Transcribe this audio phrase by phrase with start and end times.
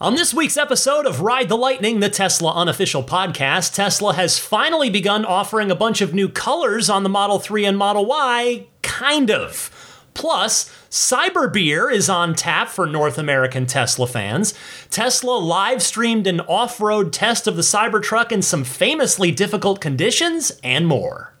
[0.00, 4.90] On this week's episode of Ride the Lightning, the Tesla unofficial podcast, Tesla has finally
[4.90, 8.68] begun offering a bunch of new colors on the Model 3 and Model Y.
[8.82, 10.06] Kind of.
[10.14, 14.54] Plus, Cyber Beer is on tap for North American Tesla fans.
[14.88, 20.52] Tesla live streamed an off road test of the Cybertruck in some famously difficult conditions,
[20.62, 21.34] and more.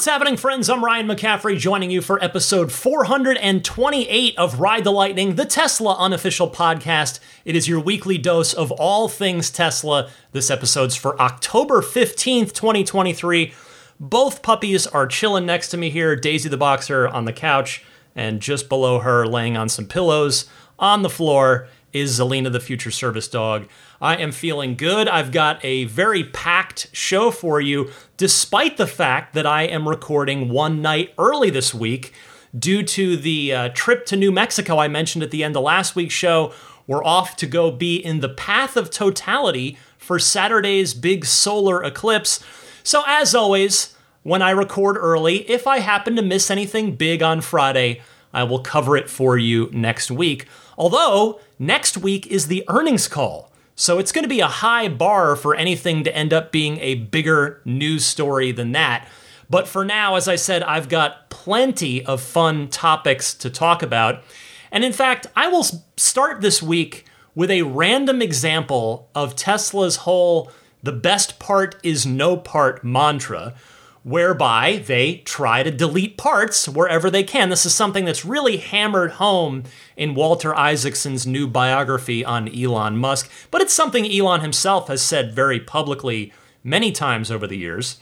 [0.00, 0.70] What's happening, friends?
[0.70, 6.48] I'm Ryan McCaffrey joining you for episode 428 of Ride the Lightning, the Tesla unofficial
[6.48, 7.20] podcast.
[7.44, 10.08] It is your weekly dose of all things Tesla.
[10.32, 13.52] This episode's for October 15th, 2023.
[14.00, 17.84] Both puppies are chilling next to me here Daisy the Boxer on the couch,
[18.16, 20.46] and just below her, laying on some pillows
[20.78, 23.68] on the floor, is Zelina the future service dog.
[24.00, 25.08] I am feeling good.
[25.08, 30.48] I've got a very packed show for you, despite the fact that I am recording
[30.48, 32.14] one night early this week
[32.58, 35.94] due to the uh, trip to New Mexico I mentioned at the end of last
[35.94, 36.54] week's show.
[36.86, 42.42] We're off to go be in the path of totality for Saturday's big solar eclipse.
[42.82, 47.42] So, as always, when I record early, if I happen to miss anything big on
[47.42, 48.00] Friday,
[48.32, 50.46] I will cover it for you next week.
[50.78, 53.49] Although, next week is the earnings call.
[53.80, 56.96] So it's going to be a high bar for anything to end up being a
[56.96, 59.08] bigger news story than that.
[59.48, 64.22] But for now, as I said, I've got plenty of fun topics to talk about.
[64.70, 65.64] And in fact, I will
[65.96, 72.36] start this week with a random example of Tesla's whole the best part is no
[72.36, 73.54] part mantra,
[74.02, 77.50] whereby they try to delete parts wherever they can.
[77.50, 79.64] This is something that's really hammered home
[79.96, 85.34] in Walter Isaacson's new biography on Elon Musk, but it's something Elon himself has said
[85.34, 86.32] very publicly
[86.64, 87.98] many times over the years.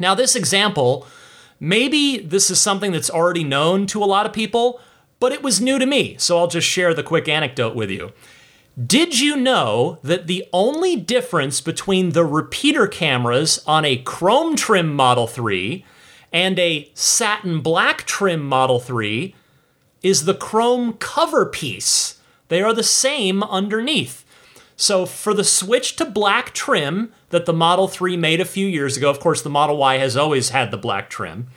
[0.00, 1.06] Now, this example,
[1.60, 4.80] maybe this is something that's already known to a lot of people,
[5.20, 8.12] but it was new to me, so I'll just share the quick anecdote with you.
[8.86, 14.94] Did you know that the only difference between the repeater cameras on a chrome trim
[14.94, 15.84] Model 3
[16.32, 19.34] and a satin black trim Model 3
[20.04, 22.20] is the chrome cover piece?
[22.48, 24.24] They are the same underneath.
[24.76, 28.96] So, for the switch to black trim that the Model 3 made a few years
[28.96, 31.48] ago, of course, the Model Y has always had the black trim.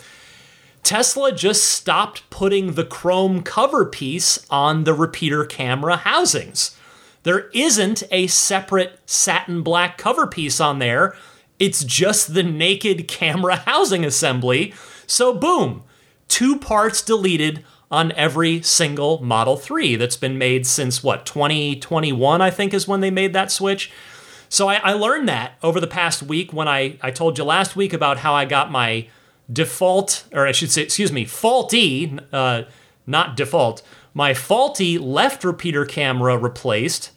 [0.81, 6.75] Tesla just stopped putting the chrome cover piece on the repeater camera housings.
[7.23, 11.15] There isn't a separate satin black cover piece on there.
[11.59, 14.73] It's just the naked camera housing assembly.
[15.05, 15.83] So, boom,
[16.27, 22.49] two parts deleted on every single Model 3 that's been made since what, 2021, I
[22.49, 23.91] think is when they made that switch.
[24.49, 27.75] So, I, I learned that over the past week when I, I told you last
[27.75, 29.07] week about how I got my
[29.51, 32.63] default, or I should say, excuse me, faulty, uh,
[33.05, 33.81] not default,
[34.13, 37.11] my faulty left repeater camera replaced.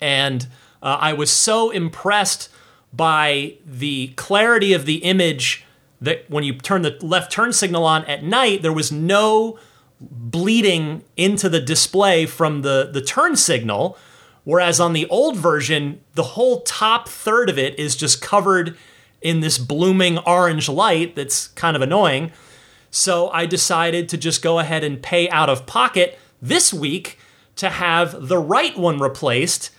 [0.00, 0.46] And
[0.82, 2.48] uh, I was so impressed
[2.92, 5.64] by the clarity of the image
[6.00, 9.58] that when you turn the left turn signal on at night, there was no
[10.00, 13.98] bleeding into the display from the, the turn signal.
[14.44, 18.76] Whereas on the old version, the whole top third of it is just covered
[19.20, 22.32] in this blooming orange light that's kind of annoying.
[22.90, 27.18] So I decided to just go ahead and pay out of pocket this week
[27.56, 29.70] to have the right one replaced.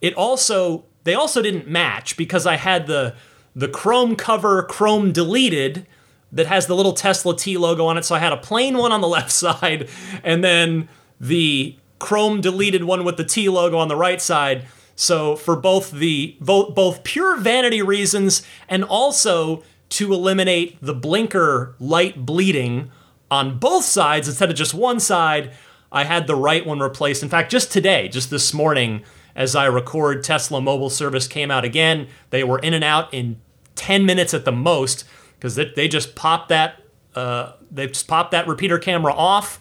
[0.00, 3.14] It also they also didn't match because I had the
[3.54, 5.86] the chrome cover chrome deleted
[6.30, 8.04] that has the little Tesla T logo on it.
[8.04, 9.88] So I had a plain one on the left side
[10.22, 10.88] and then
[11.20, 14.66] the chrome deleted one with the T logo on the right side.
[14.94, 21.74] So for both the both, both pure vanity reasons and also to eliminate the blinker
[21.78, 22.90] light bleeding
[23.30, 25.52] on both sides instead of just one side,
[25.90, 27.22] I had the right one replaced.
[27.22, 29.02] In fact, just today, just this morning,
[29.34, 32.08] as I record, Tesla mobile service came out again.
[32.30, 33.40] They were in and out in
[33.76, 35.04] 10 minutes at the most
[35.36, 36.82] because they, just popped that
[37.14, 39.60] uh, they just pop that repeater camera off,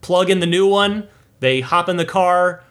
[0.00, 1.08] plug in the new one,
[1.40, 2.62] they hop in the car,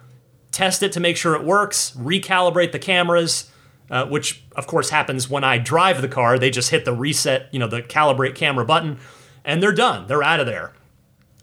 [0.51, 3.51] test it to make sure it works, recalibrate the cameras,
[3.93, 6.39] uh, which of course happens when I drive the car.
[6.39, 8.97] They just hit the reset, you know, the calibrate camera button,
[9.45, 10.07] and they're done.
[10.07, 10.73] They're out of there.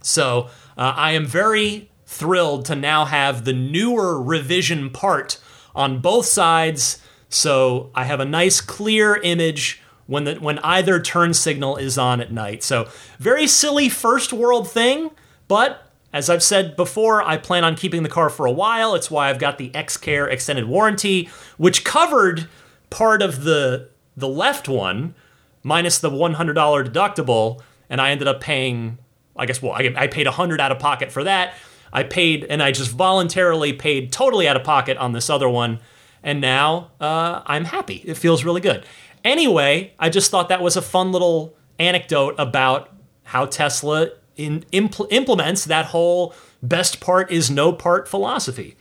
[0.03, 5.39] So uh, I am very thrilled to now have the newer revision part
[5.77, 7.01] on both sides.
[7.29, 12.21] So I have a nice clear image when the when either turn signal is on
[12.21, 12.65] at night.
[12.65, 12.89] So
[13.21, 15.13] very silly first world thing,
[15.47, 18.95] but as I've said before, I plan on keeping the car for a while.
[18.95, 22.49] It's why I've got the X-Care extended warranty, which covered
[22.91, 25.15] part of the the left one
[25.63, 28.99] minus the $100 deductible, and I ended up paying.
[29.37, 31.55] I guess well, I, I paid 100 out of pocket for that.
[31.93, 35.81] I paid, and I just voluntarily paid totally out of pocket on this other one,
[36.23, 38.03] and now uh, I'm happy.
[38.05, 38.85] It feels really good.
[39.25, 42.93] Anyway, I just thought that was a fun little anecdote about
[43.25, 44.11] how Tesla
[44.41, 48.77] in, impl- implements that whole best part is no part philosophy.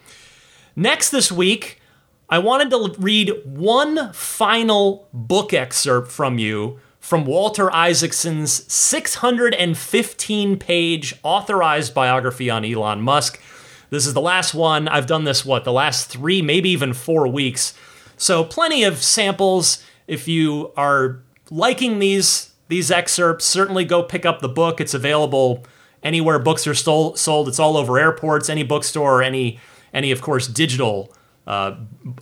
[0.75, 1.81] Next this week,
[2.29, 11.15] I wanted to read one final book excerpt from you from Walter Isaacson's 615 page
[11.23, 13.41] authorized biography on Elon Musk.
[13.89, 14.88] This is the last one.
[14.88, 17.73] I've done this, what, the last three, maybe even four weeks.
[18.17, 19.83] So, plenty of samples.
[20.05, 21.19] If you are
[21.50, 24.80] liking these, these excerpts, certainly go pick up the book.
[24.80, 25.66] It's available
[26.04, 27.48] anywhere books are stole, sold.
[27.48, 29.60] It's all over airports, any bookstore, any,
[29.94, 31.13] any of course, digital
[31.48, 31.75] uh,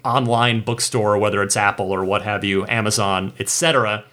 [0.04, 4.06] online bookstore, whether it's Apple or what have you, Amazon, etc.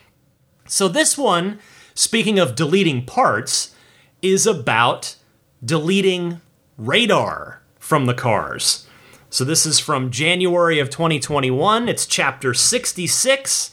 [0.66, 1.60] So, this one,
[1.94, 3.74] speaking of deleting parts,
[4.20, 5.16] is about
[5.64, 6.40] deleting
[6.76, 8.88] radar from the cars.
[9.30, 11.88] So, this is from January of 2021.
[11.88, 13.70] It's chapter 66.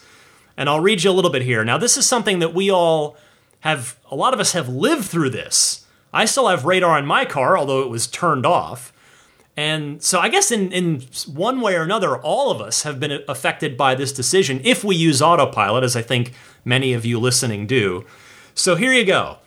[0.57, 1.63] And I'll read you a little bit here.
[1.63, 3.17] Now, this is something that we all
[3.61, 5.85] have, a lot of us have lived through this.
[6.13, 8.91] I still have radar in my car, although it was turned off.
[9.57, 13.23] And so I guess in, in one way or another, all of us have been
[13.27, 16.33] affected by this decision if we use autopilot, as I think
[16.63, 18.05] many of you listening do.
[18.53, 19.37] So here you go.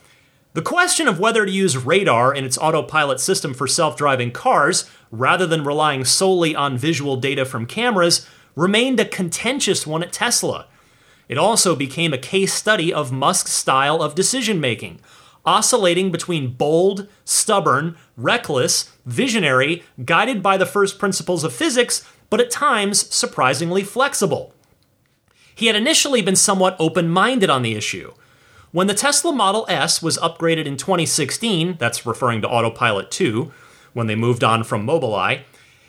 [0.53, 4.89] The question of whether to use radar in its autopilot system for self driving cars,
[5.11, 10.69] rather than relying solely on visual data from cameras, remained a contentious one at Tesla.
[11.29, 15.01] It also became a case study of Musk's style of decision making,
[15.45, 22.51] oscillating between bold, stubborn, reckless, visionary, guided by the first principles of physics, but at
[22.51, 24.53] times surprisingly flexible.
[25.55, 28.13] He had initially been somewhat open minded on the issue.
[28.73, 33.53] When the Tesla Model S was upgraded in 2016, that's referring to Autopilot 2,
[33.93, 35.43] when they moved on from Mobileye,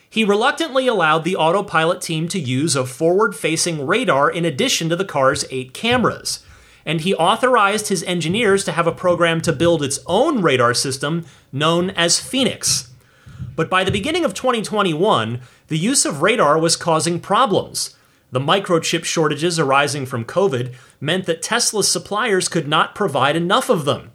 [0.09, 4.95] he reluctantly allowed the Autopilot team to use a forward facing radar in addition to
[4.95, 6.45] the car's eight cameras
[6.85, 11.25] and he authorized his engineers to have a program to build its own radar system
[11.51, 12.91] known as Phoenix.
[13.55, 17.95] But by the beginning of 2021, the use of radar was causing problems.
[18.31, 23.85] The microchip shortages arising from COVID meant that Tesla's suppliers could not provide enough of
[23.85, 24.11] them.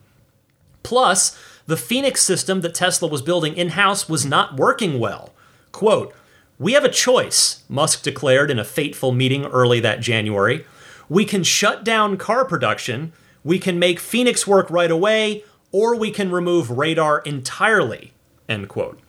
[0.83, 5.33] Plus, the Phoenix system that Tesla was building in house was not working well.
[5.73, 6.15] Quote,
[6.59, 10.65] We have a choice, Musk declared in a fateful meeting early that January
[11.11, 13.13] we can shut down car production,
[13.43, 18.13] we can make Phoenix work right away, or we can remove radar entirely.
[18.49, 19.01] End quote.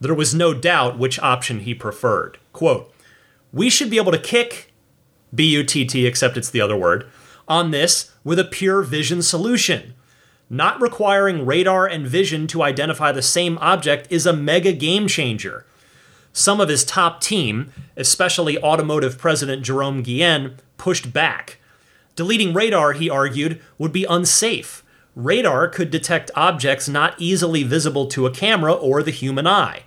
[0.00, 2.38] There was no doubt which option he preferred.
[2.52, 2.92] Quote,
[3.52, 4.72] we should be able to kick
[5.32, 7.06] BUTT, except it's the other word,
[7.46, 9.94] on this with a pure vision solution.
[10.50, 15.64] Not requiring radar and vision to identify the same object is a mega game changer.
[16.36, 21.58] Some of his top team, especially automotive president Jerome Guillen, pushed back.
[22.16, 24.82] Deleting radar, he argued, would be unsafe.
[25.14, 29.84] Radar could detect objects not easily visible to a camera or the human eye.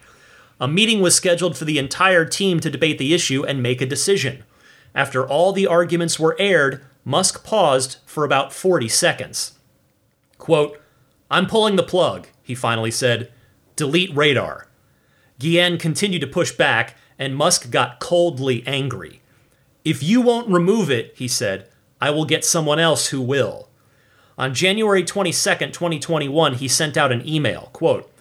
[0.59, 3.85] A meeting was scheduled for the entire team to debate the issue and make a
[3.85, 4.45] decision.
[4.95, 9.59] After all the arguments were aired, Musk paused for about 40 seconds.
[10.37, 10.81] Quote,
[11.29, 13.33] I'm pulling the plug, he finally said.
[13.75, 14.66] Delete radar.
[15.39, 19.21] Guillen continued to push back, and Musk got coldly angry.
[19.85, 21.67] If you won't remove it, he said,
[22.01, 23.69] I will get someone else who will.
[24.37, 28.11] On January 22, 2021, he sent out an email, quote,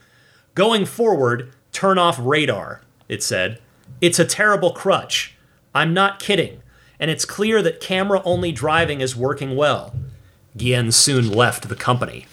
[0.55, 3.61] Going forward, turn off radar, it said.
[4.01, 5.35] It's a terrible crutch.
[5.75, 6.63] I'm not kidding.
[6.99, 9.95] And it's clear that camera only driving is working well.
[10.57, 12.27] Guillen soon left the company.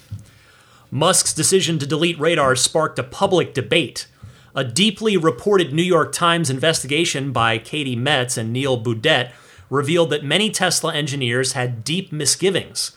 [0.90, 4.06] Musk's decision to delete radar sparked a public debate
[4.54, 9.32] a deeply reported New York Times investigation by Cade Metz and Neal Boudette
[9.68, 12.92] revealed that many Tesla engineers had deep misgivings.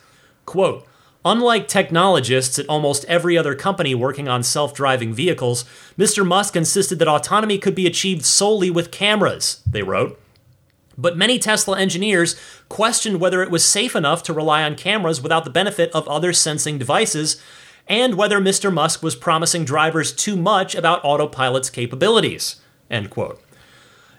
[0.45, 0.85] Quote,
[1.25, 5.65] Unlike technologists at almost every other company working on self driving vehicles,
[5.97, 6.25] Mr.
[6.25, 10.17] Musk insisted that autonomy could be achieved solely with cameras, they wrote.
[10.97, 15.43] But many Tesla engineers questioned whether it was safe enough to rely on cameras without
[15.43, 17.41] the benefit of other sensing devices,
[17.87, 18.73] and whether Mr.
[18.73, 22.57] Musk was promising drivers too much about autopilot's capabilities.
[22.89, 23.41] End quote.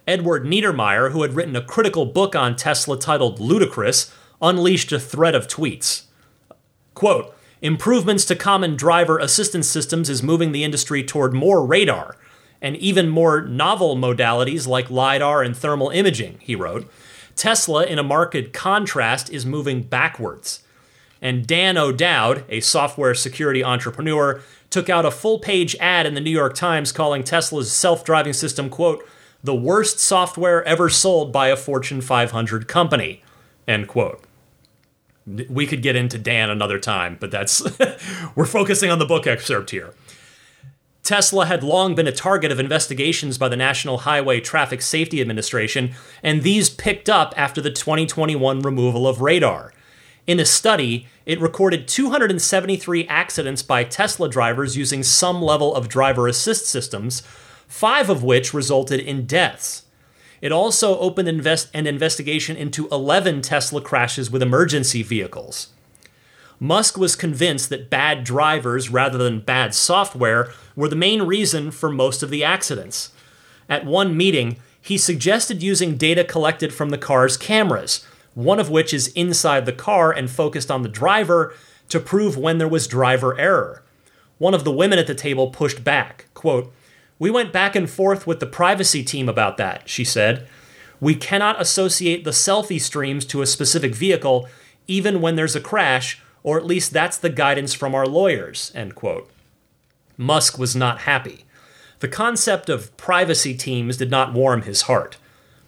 [0.07, 5.35] Edward Niedermeyer, who had written a critical book on Tesla titled Ludicrous, unleashed a thread
[5.35, 6.05] of tweets.
[6.95, 12.17] Quote, improvements to common driver assistance systems is moving the industry toward more radar
[12.61, 16.91] and even more novel modalities like LiDAR and thermal imaging, he wrote.
[17.37, 20.63] Tesla, in a marked contrast, is moving backwards.
[21.21, 26.21] And Dan O'Dowd, a software security entrepreneur, took out a full page ad in the
[26.21, 29.05] New York Times calling Tesla's self driving system, quote,
[29.43, 33.23] the worst software ever sold by a Fortune 500 company,
[33.67, 34.23] end quote.
[35.49, 37.63] We could get into Dan another time, but that's,
[38.35, 39.95] we're focusing on the book excerpt here.
[41.03, 45.95] Tesla had long been a target of investigations by the National Highway Traffic Safety Administration,
[46.23, 49.73] and these picked up after the 2021 removal of radar.
[50.29, 56.29] In a study, it recorded 273 accidents by Tesla drivers using some level of driver
[56.29, 57.23] assist systems,
[57.67, 59.85] five of which resulted in deaths.
[60.43, 65.69] It also opened invest- an investigation into 11 Tesla crashes with emergency vehicles.
[66.61, 71.89] Musk was convinced that bad drivers rather than bad software were the main reason for
[71.89, 73.13] most of the accidents.
[73.67, 78.05] At one meeting, he suggested using data collected from the car's cameras,
[78.39, 81.53] one of which is inside the car and focused on the driver,
[81.89, 83.83] to prove when there was driver error.
[84.39, 86.27] One of the women at the table pushed back.
[86.35, 86.73] Quote,
[87.19, 90.47] We went back and forth with the privacy team about that, she said.
[91.01, 94.49] We cannot associate the selfie streams to a specific vehicle,
[94.87, 98.95] even when there's a crash, or at least that's the guidance from our lawyers, end
[98.95, 99.29] quote.
[100.17, 101.45] Musk was not happy.
[101.99, 105.17] The concept of privacy teams did not warm his heart.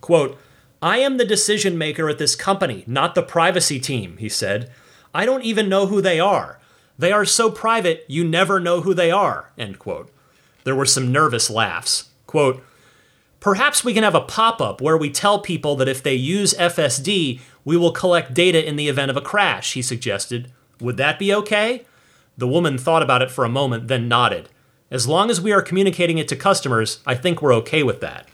[0.00, 0.38] Quote,
[0.82, 4.70] I am the decision maker at this company, not the privacy team, he said.
[5.14, 6.58] I don't even know who they are.
[6.98, 10.10] They are so private, you never know who they are, end quote.
[10.64, 12.08] There were some nervous laughs.
[12.26, 12.62] Quote,
[13.40, 16.52] Perhaps we can have a pop up where we tell people that if they use
[16.54, 20.52] FSD, we will collect data in the event of a crash, he suggested.
[20.78, 21.86] Would that be okay?
[22.36, 24.50] The woman thought about it for a moment, then nodded.
[24.90, 28.28] As long as we are communicating it to customers, I think we're okay with that.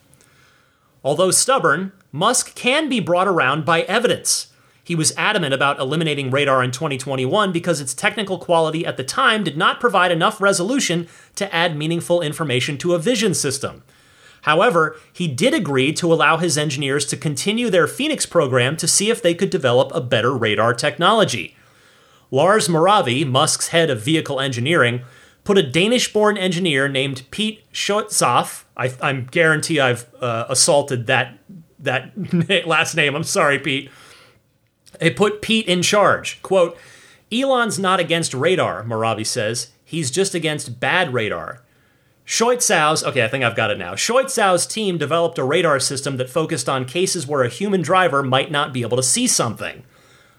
[1.05, 4.49] Although stubborn, Musk can be brought around by evidence.
[4.83, 9.43] He was adamant about eliminating radar in 2021 because its technical quality at the time
[9.43, 13.83] did not provide enough resolution to add meaningful information to a vision system.
[14.43, 19.11] However, he did agree to allow his engineers to continue their Phoenix program to see
[19.11, 21.57] if they could develop a better radar technology.
[22.31, 25.03] Lars Moravy, Musk's head of vehicle engineering,
[25.43, 31.39] put a Danish born engineer named Pete Schoetzoff, I, I guarantee I've uh, assaulted that,
[31.79, 33.91] that last name, I'm sorry, Pete.
[34.99, 36.41] They put Pete in charge.
[36.43, 36.77] Quote,
[37.33, 39.73] Elon's not against radar, Moravy says.
[39.85, 41.63] He's just against bad radar.
[42.27, 43.95] Scheutzow's, okay, I think I've got it now.
[43.95, 48.51] Scheutzow's team developed a radar system that focused on cases where a human driver might
[48.51, 49.85] not be able to see something.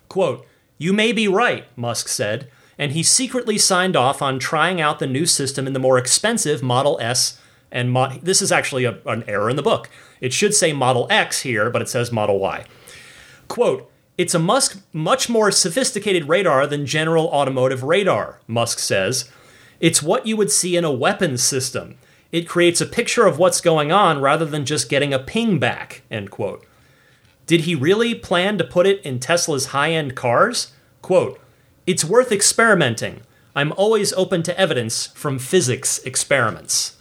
[0.10, 0.46] Quote,
[0.77, 5.08] you may be right, Musk said, and he secretly signed off on trying out the
[5.08, 7.39] new system in the more expensive Model S
[7.71, 9.89] and this is actually a, an error in the book.
[10.21, 12.65] It should say Model X here, but it says Model Y.
[13.47, 19.29] Quote, it's a Musk much more sophisticated radar than general automotive radar, Musk says.
[19.79, 21.97] It's what you would see in a weapons system.
[22.31, 26.01] It creates a picture of what's going on rather than just getting a ping back,
[26.09, 26.65] end quote.
[27.45, 30.74] Did he really plan to put it in Tesla's high end cars?
[31.01, 31.39] Quote,
[31.86, 33.21] It's worth experimenting.
[33.55, 36.97] I'm always open to evidence from physics experiments.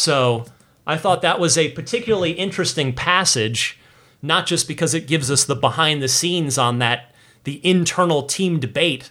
[0.00, 0.46] So
[0.86, 3.78] I thought that was a particularly interesting passage,
[4.22, 7.14] not just because it gives us the behind the scenes on that,
[7.44, 9.10] the internal team debate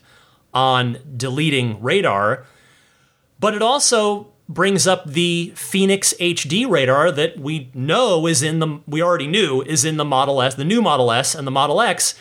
[0.51, 2.47] on deleting radar,
[3.39, 8.81] but it also brings up the Phoenix HD radar that we know is in the
[8.87, 11.81] we already knew is in the Model S, the new Model S and the Model
[11.81, 12.15] X.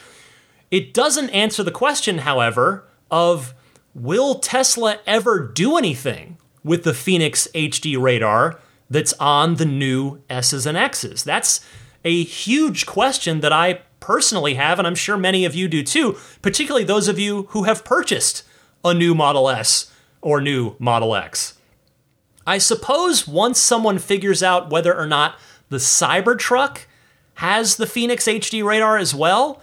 [0.70, 3.54] It doesn't answer the question, however, of
[3.94, 6.36] will Tesla ever do anything
[6.68, 11.24] with the Phoenix HD radar that's on the new S's and X's?
[11.24, 11.60] That's
[12.04, 16.16] a huge question that I personally have, and I'm sure many of you do too,
[16.42, 18.44] particularly those of you who have purchased
[18.84, 21.58] a new Model S or new Model X.
[22.46, 26.86] I suppose once someone figures out whether or not the Cybertruck
[27.34, 29.60] has the Phoenix HD radar as well,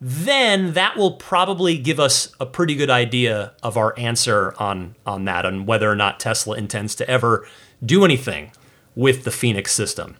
[0.00, 5.24] then that will probably give us a pretty good idea of our answer on, on
[5.24, 7.46] that, and whether or not Tesla intends to ever
[7.84, 8.52] do anything
[8.94, 10.16] with the Phoenix system.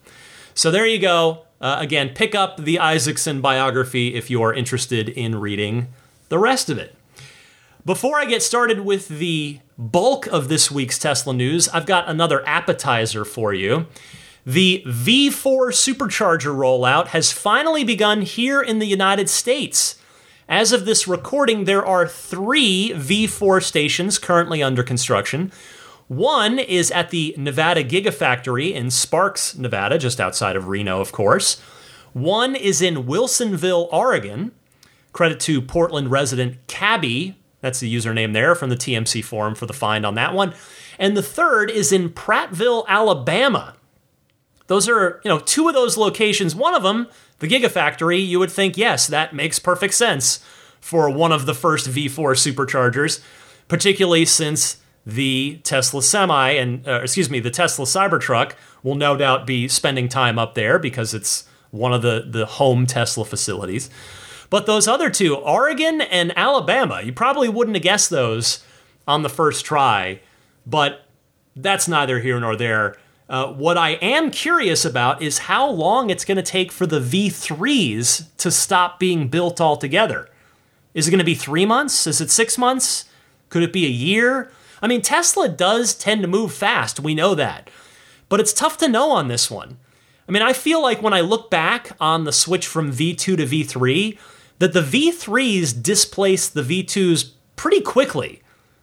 [0.54, 1.44] So there you go.
[1.60, 5.88] Uh, again, pick up the Isaacson biography if you are interested in reading
[6.28, 6.94] the rest of it.
[7.84, 12.46] Before I get started with the bulk of this week's Tesla news, I've got another
[12.46, 13.86] appetizer for you.
[14.48, 20.00] The V4 supercharger rollout has finally begun here in the United States.
[20.48, 25.52] As of this recording, there are three V4 stations currently under construction.
[26.06, 31.60] One is at the Nevada Gigafactory in Sparks, Nevada, just outside of Reno, of course.
[32.14, 34.52] One is in Wilsonville, Oregon.
[35.12, 39.74] Credit to Portland resident Cabby, that's the username there from the TMC forum for the
[39.74, 40.54] find on that one.
[40.98, 43.74] And the third is in Prattville, Alabama.
[44.68, 46.54] Those are, you know, two of those locations.
[46.54, 47.08] One of them,
[47.40, 50.40] the Gigafactory, you would think, yes, that makes perfect sense
[50.80, 53.20] for one of the first V4 superchargers,
[53.66, 59.46] particularly since the Tesla Semi and, uh, excuse me, the Tesla Cybertruck will no doubt
[59.46, 63.88] be spending time up there because it's one of the, the home Tesla facilities.
[64.50, 68.64] But those other two, Oregon and Alabama, you probably wouldn't have guessed those
[69.06, 70.20] on the first try,
[70.66, 71.06] but
[71.56, 72.96] that's neither here nor there.
[73.28, 77.00] Uh, what I am curious about is how long it's going to take for the
[77.00, 80.30] V3s to stop being built altogether.
[80.94, 82.06] Is it going to be three months?
[82.06, 83.04] Is it six months?
[83.50, 84.50] Could it be a year?
[84.80, 87.68] I mean, Tesla does tend to move fast, we know that.
[88.28, 89.78] But it's tough to know on this one.
[90.26, 93.36] I mean, I feel like when I look back on the switch from V2 to
[93.36, 94.18] V3,
[94.58, 98.42] that the V3s displace the V2s pretty quickly.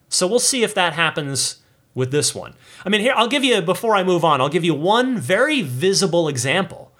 [0.09, 1.57] So we'll see if that happens
[1.95, 2.53] with this one.
[2.85, 5.61] I mean, here, I'll give you, before I move on, I'll give you one very
[5.63, 6.91] visible example.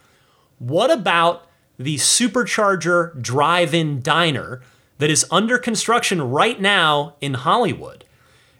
[0.57, 1.47] What about
[1.77, 4.61] the supercharger drive in diner
[4.97, 8.05] that is under construction right now in Hollywood?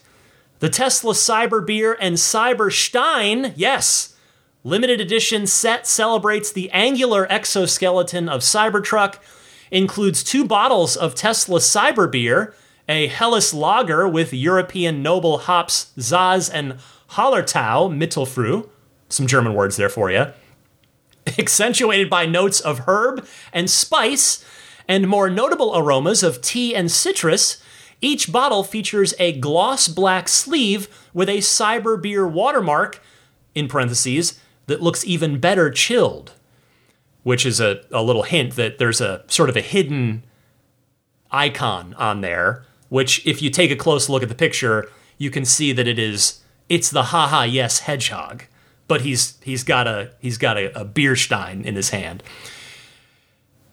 [0.59, 4.15] The Tesla Cyber Beer and Cyber Stein, yes,
[4.63, 9.17] limited edition set celebrates the angular exoskeleton of Cybertruck
[9.71, 12.53] includes two bottles of Tesla Cyber Beer,
[12.87, 16.77] a Helles Lager with European noble hops Saaz and
[17.15, 18.69] Hallertau Mittelfrüh,
[19.09, 20.27] some German words there for you,
[21.39, 24.43] accentuated by notes of herb and spice,
[24.87, 27.61] and more notable aromas of tea and citrus.
[28.01, 33.01] Each bottle features a gloss black sleeve with a Cyber Beer watermark,
[33.55, 36.33] in parentheses, that looks even better chilled
[37.25, 40.23] which is a, a little hint that there's a sort of a hidden
[41.31, 45.43] icon on there, which if you take a close look at the picture, you can
[45.43, 48.43] see that it is it's the haha yes hedgehog,
[48.87, 52.23] but he's he's got a he's got a, a beer stein in his hand.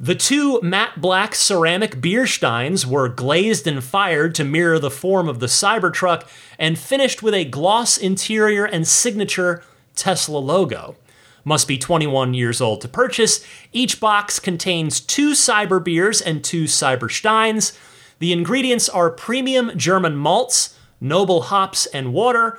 [0.00, 5.28] The two matte black ceramic beer steins were glazed and fired to mirror the form
[5.28, 6.28] of the Cybertruck
[6.58, 9.62] and finished with a gloss interior and signature
[9.94, 10.96] Tesla logo
[11.44, 13.44] must be 21 years old to purchase.
[13.72, 17.78] Each box contains two Cyber beers and two Cyber Steins.
[18.18, 22.58] The ingredients are premium German malts, noble hops, and water.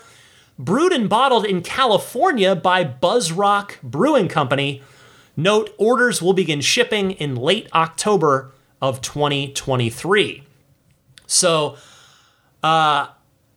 [0.60, 4.84] Brewed and bottled in California by Buzzrock Brewing Company.
[5.36, 10.44] Note orders will begin shipping in late October of 2023.
[11.26, 11.78] So,
[12.62, 13.08] uh,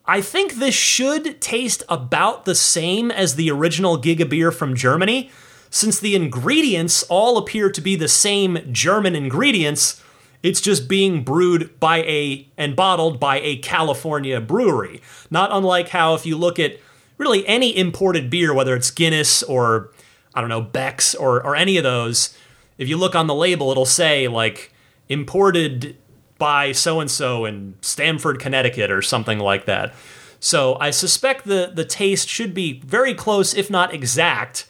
[0.07, 5.31] I think this should taste about the same as the original Giga beer from Germany,
[5.69, 10.03] since the ingredients all appear to be the same German ingredients.
[10.43, 15.03] It's just being brewed by a and bottled by a California brewery.
[15.29, 16.79] Not unlike how if you look at
[17.19, 19.91] really any imported beer, whether it's Guinness or
[20.35, 22.37] I don't know, Beck's or or any of those,
[22.79, 24.73] if you look on the label, it'll say like
[25.09, 25.97] imported
[26.39, 29.95] by so and so in Stamford, Connecticut, or something like that.
[30.39, 34.67] So I suspect the, the taste should be very close, if not exact,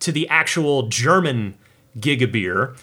[0.00, 1.56] to the actual German
[1.98, 2.74] Giga beer,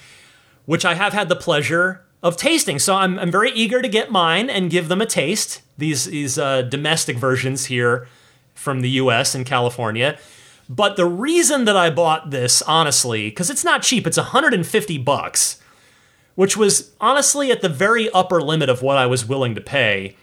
[0.66, 2.78] which I have had the pleasure of tasting.
[2.78, 5.62] So I'm, I'm very eager to get mine and give them a taste.
[5.78, 8.08] These, these uh, domestic versions here
[8.58, 10.18] from the US and California.
[10.70, 15.62] But the reason that I bought this, honestly, because it's not cheap, it's 150 bucks,
[16.36, 20.18] which was honestly at the very upper limit of what I was willing to pay.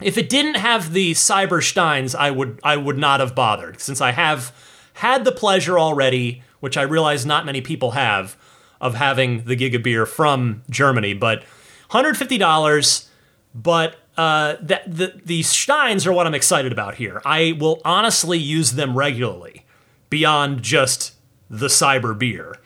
[0.00, 4.12] If it didn't have the Cybersteins, I would I would not have bothered, since I
[4.12, 4.54] have
[4.94, 8.36] had the pleasure already, which I realize not many people have,
[8.80, 11.14] of having the Giga beer from Germany.
[11.14, 11.44] But
[11.90, 13.08] $150,
[13.54, 17.20] but uh, the, the, the Steins are what I'm excited about here.
[17.24, 19.64] I will honestly use them regularly
[20.10, 21.14] beyond just
[21.50, 22.56] the cyber beer.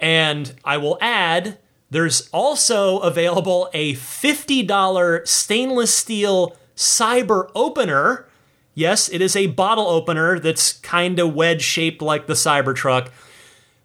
[0.00, 1.58] And I will add
[1.90, 8.26] there's also available a $50 stainless steel cyber opener.
[8.74, 13.10] Yes, it is a bottle opener that's kind of wedge shaped like the Cybertruck.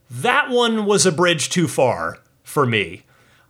[0.10, 3.03] That one was a bridge too far for me.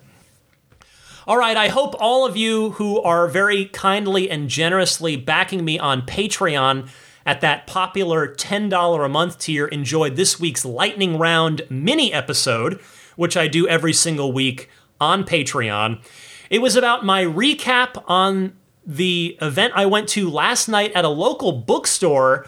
[1.25, 5.77] All right i hope all of you who are very kindly and generously backing me
[5.77, 6.87] on patreon
[7.25, 12.79] at that popular $10 a month tier enjoyed this week's lightning round mini episode
[13.17, 16.01] which i do every single week on patreon
[16.49, 18.53] it was about my recap on
[18.85, 22.47] the event I went to last night at a local bookstore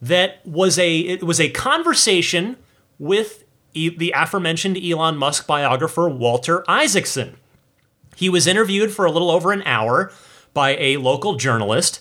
[0.00, 2.56] that was a it was a conversation
[2.98, 7.36] with e- the aforementioned Elon Musk biographer Walter Isaacson.
[8.14, 10.12] He was interviewed for a little over an hour
[10.52, 12.00] by a local journalist,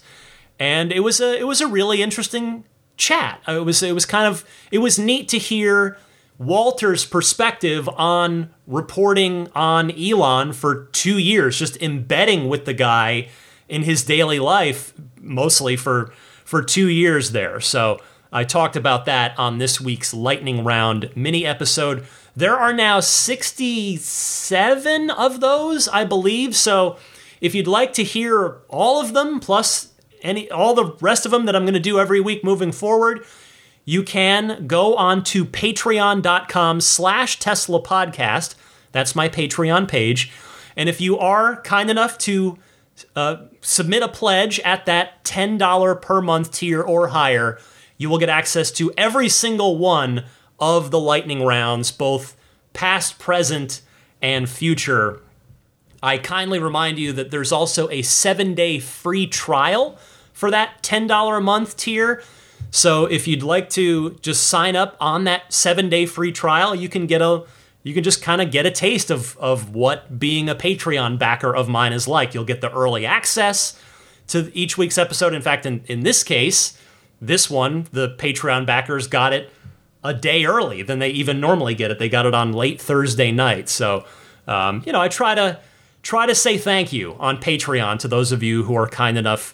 [0.60, 2.66] and it was a it was a really interesting
[2.96, 3.42] chat.
[3.48, 5.98] It was it was kind of it was neat to hear
[6.46, 13.30] Walter's perspective on reporting on Elon for two years, just embedding with the guy
[13.70, 17.60] in his daily life, mostly for for two years there.
[17.60, 18.00] So
[18.32, 22.06] I talked about that on this week's lightning round mini episode.
[22.36, 26.56] There are now 67 of those, I believe.
[26.56, 26.98] So
[27.42, 29.90] if you'd like to hear all of them, plus
[30.22, 33.26] any all the rest of them that I'm going to do every week moving forward,
[33.86, 38.56] you can go on to patreon.com slash Tesla podcast.
[38.92, 40.32] That's my Patreon page.
[40.76, 42.58] And if you are kind enough to
[43.16, 47.60] uh, submit a pledge at that $10 per month tier or higher.
[47.98, 50.26] You will get access to every single one
[50.60, 52.36] of the lightning rounds, both
[52.74, 53.82] past, present,
[54.22, 55.22] and future.
[56.02, 59.98] I kindly remind you that there's also a seven day free trial
[60.34, 62.22] for that $10 a month tier.
[62.74, 66.90] So if you'd like to just sign up on that seven day free trial, you
[66.90, 67.44] can get a
[67.84, 71.56] you can just kind of get a taste of, of what being a Patreon backer
[71.56, 72.34] of mine is like.
[72.34, 73.80] You'll get the early access
[74.30, 75.34] to each week's episode.
[75.34, 76.76] In fact, in, in this case,
[77.22, 79.52] this one, the Patreon backers got it
[80.04, 82.00] a day early than they even normally get it.
[82.00, 83.70] They got it on late Thursday night.
[83.70, 84.06] So,
[84.48, 85.60] um, you know, I try to
[86.02, 89.54] try to say thank you on Patreon to those of you who are kind enough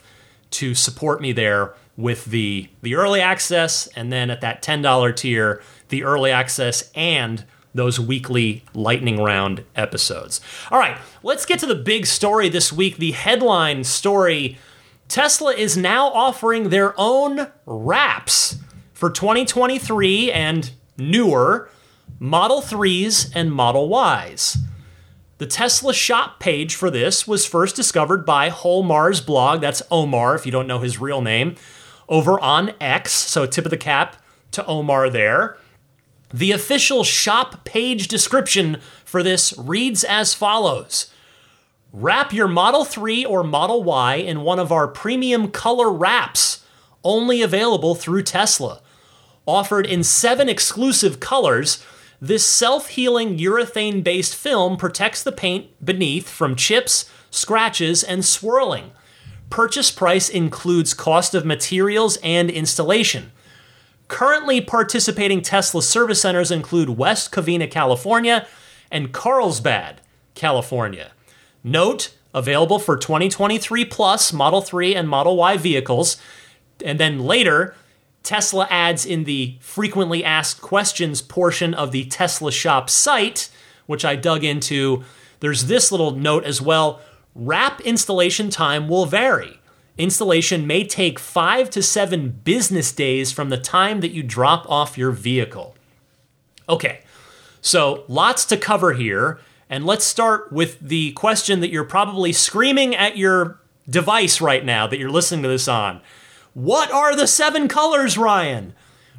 [0.50, 5.12] to support me there with the the early access, and then at that ten dollar
[5.12, 10.40] tier, the early access and those weekly lightning round episodes.
[10.70, 12.96] All right, let's get to the big story this week.
[12.96, 14.58] The headline story
[15.10, 18.58] Tesla is now offering their own wraps
[18.92, 21.68] for 2023 and newer
[22.20, 24.58] Model 3s and Model Ys.
[25.40, 29.62] The Tesla shop page for this was first discovered by Whole Mars blog.
[29.62, 31.54] That's Omar, if you don't know his real name.
[32.10, 33.12] over on X.
[33.12, 34.16] So tip of the cap
[34.50, 35.56] to Omar there.
[36.30, 41.10] The official shop page description for this reads as follows
[41.90, 46.66] Wrap your Model 3 or Model Y in one of our premium color wraps,
[47.02, 48.82] only available through Tesla.
[49.46, 51.82] Offered in seven exclusive colors,
[52.20, 58.90] this self healing urethane based film protects the paint beneath from chips, scratches, and swirling.
[59.48, 63.32] Purchase price includes cost of materials and installation.
[64.08, 68.46] Currently participating Tesla service centers include West Covina, California,
[68.90, 70.00] and Carlsbad,
[70.34, 71.12] California.
[71.64, 76.16] Note available for 2023 plus Model 3 and Model Y vehicles.
[76.84, 77.74] And then later,
[78.22, 83.48] Tesla adds in the frequently asked questions portion of the Tesla Shop site,
[83.86, 85.04] which I dug into.
[85.40, 87.00] There's this little note as well
[87.34, 89.60] wrap installation time will vary.
[89.96, 94.98] Installation may take five to seven business days from the time that you drop off
[94.98, 95.76] your vehicle.
[96.68, 97.00] Okay,
[97.60, 99.40] so lots to cover here.
[99.68, 104.86] And let's start with the question that you're probably screaming at your device right now
[104.86, 106.00] that you're listening to this on.
[106.60, 108.74] What are the seven colors, Ryan?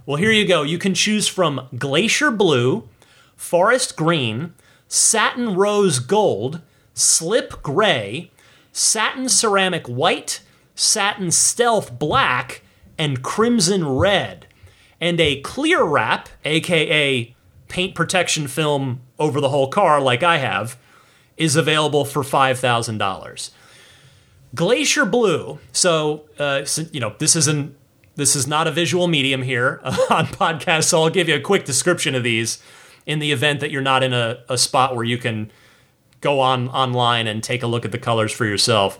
[0.06, 0.62] Well, here you go.
[0.62, 2.88] You can choose from Glacier Blue,
[3.36, 4.54] Forest Green,
[4.88, 6.62] Satin Rose Gold,
[6.94, 8.30] Slip Gray,
[8.72, 10.42] Satin Ceramic White,
[10.76, 12.62] Satin Stealth Black,
[12.96, 14.46] and Crimson Red.
[15.00, 17.36] And a clear wrap, aka
[17.70, 20.78] paint protection film over the whole car, like I have,
[21.38, 23.50] is available for $5,000.
[24.54, 25.60] Glacier Blue.
[25.72, 27.76] So, uh, you know, this isn't
[28.16, 31.66] this is not a visual medium here on podcast, so I'll give you a quick
[31.66, 32.62] description of these
[33.06, 35.52] in the event that you're not in a, a spot where you can
[36.20, 39.00] go on online and take a look at the colors for yourself.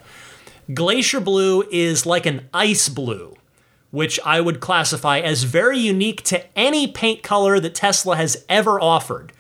[0.74, 3.36] Glacier Blue is like an ice blue,
[3.92, 8.80] which I would classify as very unique to any paint color that Tesla has ever
[8.80, 9.34] offered.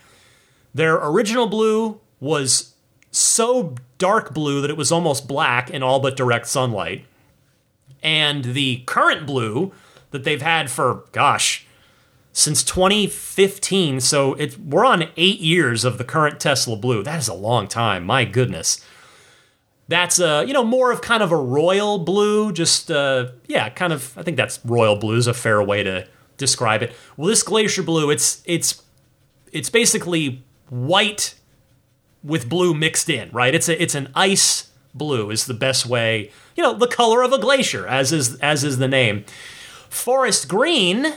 [0.73, 2.70] Their original blue was
[3.11, 7.05] so dark blue that it was almost black in all but direct sunlight.
[8.01, 9.73] And the current blue
[10.11, 11.65] that they've had for, gosh,
[12.33, 13.99] since 2015.
[13.99, 17.03] So it, we're on eight years of the current Tesla blue.
[17.03, 18.05] That is a long time.
[18.05, 18.83] My goodness.
[19.87, 22.53] That's uh, you know more of kind of a royal blue.
[22.53, 24.17] Just uh, yeah, kind of.
[24.17, 26.93] I think that's royal blue is a fair way to describe it.
[27.17, 28.81] Well, this glacier blue, it's it's
[29.51, 31.35] it's basically white
[32.23, 33.53] with blue mixed in, right?
[33.53, 36.31] It's a it's an ice blue is the best way.
[36.55, 39.25] You know, the color of a glacier, as is as is the name.
[39.89, 41.13] Forest green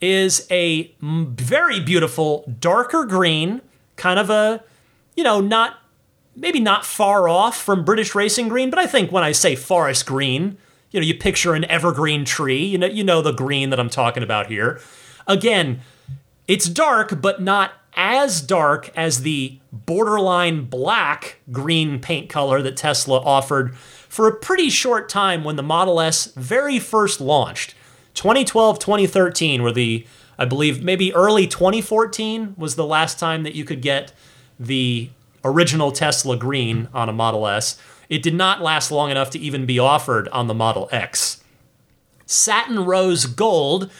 [0.00, 3.60] is a very beautiful darker green,
[3.96, 4.62] kind of a
[5.16, 5.78] you know not
[6.36, 10.06] maybe not far off from British racing green, but I think when I say forest
[10.06, 10.56] green,
[10.90, 12.64] you know, you picture an evergreen tree.
[12.64, 14.80] You know, you know the green that I'm talking about here.
[15.26, 15.80] Again,
[16.48, 23.18] it's dark, but not as dark as the borderline black green paint color that Tesla
[23.20, 27.74] offered for a pretty short time when the Model S very first launched.
[28.14, 30.06] 2012, 2013 were the,
[30.38, 34.12] I believe, maybe early 2014 was the last time that you could get
[34.58, 35.10] the
[35.44, 37.78] original Tesla green on a Model S.
[38.08, 41.42] It did not last long enough to even be offered on the Model X.
[42.26, 43.90] Satin Rose Gold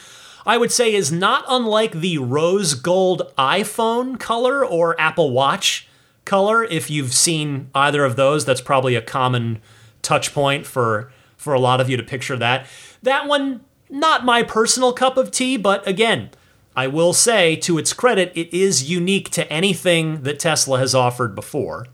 [0.47, 5.89] I would say is not unlike the rose gold iPhone color or Apple Watch
[6.25, 6.65] color.
[6.65, 9.61] If you've seen either of those, that's probably a common
[10.03, 12.67] touch point for for a lot of you to picture that.
[13.03, 16.31] That one, not my personal cup of tea, but again,
[16.77, 21.35] I will say to its credit, it is unique to anything that Tesla has offered
[21.35, 21.87] before.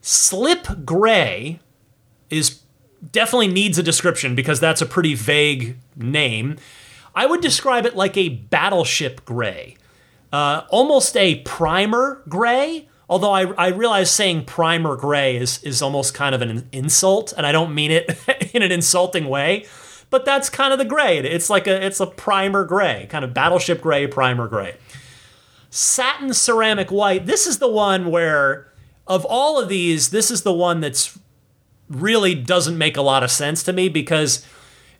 [0.00, 1.60] Slip gray
[2.30, 2.60] is
[3.12, 6.56] definitely needs a description because that's a pretty vague name.
[7.14, 9.76] I would describe it like a battleship gray,
[10.32, 12.88] uh, almost a primer gray.
[13.08, 17.46] Although I, I realize saying primer gray is, is almost kind of an insult, and
[17.46, 18.18] I don't mean it
[18.54, 19.66] in an insulting way,
[20.10, 21.18] but that's kind of the gray.
[21.18, 24.76] It's like a it's a primer gray, kind of battleship gray, primer gray.
[25.70, 27.26] Satin ceramic white.
[27.26, 28.72] This is the one where
[29.06, 31.18] of all of these, this is the one that's
[31.88, 34.46] really doesn't make a lot of sense to me because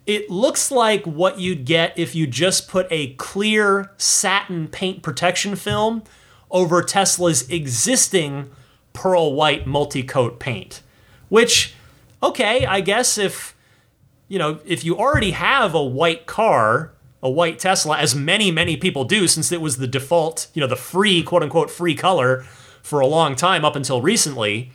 [0.07, 5.57] it looks like what you'd get if you just put a clear satin paint protection
[5.57, 6.03] film
[6.51, 8.51] over Tesla's existing
[8.93, 10.83] pearl white multi-coat paint.
[11.29, 11.75] Which,
[12.23, 13.55] okay, I guess if
[14.29, 18.77] you know, if you already have a white car, a white Tesla, as many, many
[18.77, 22.43] people do, since it was the default, you know, the free, quote unquote, free color
[22.83, 24.71] for a long time up until recently,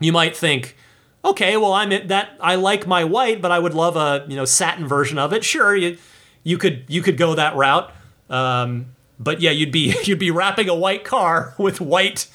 [0.00, 0.76] you might think,
[1.24, 4.44] okay, well, I'm that I like my white, but I would love a you know
[4.44, 5.44] satin version of it.
[5.44, 5.98] Sure, you
[6.42, 7.92] you could you could go that route.
[8.30, 12.26] Um, but yeah, you'd be you'd be wrapping a white car with white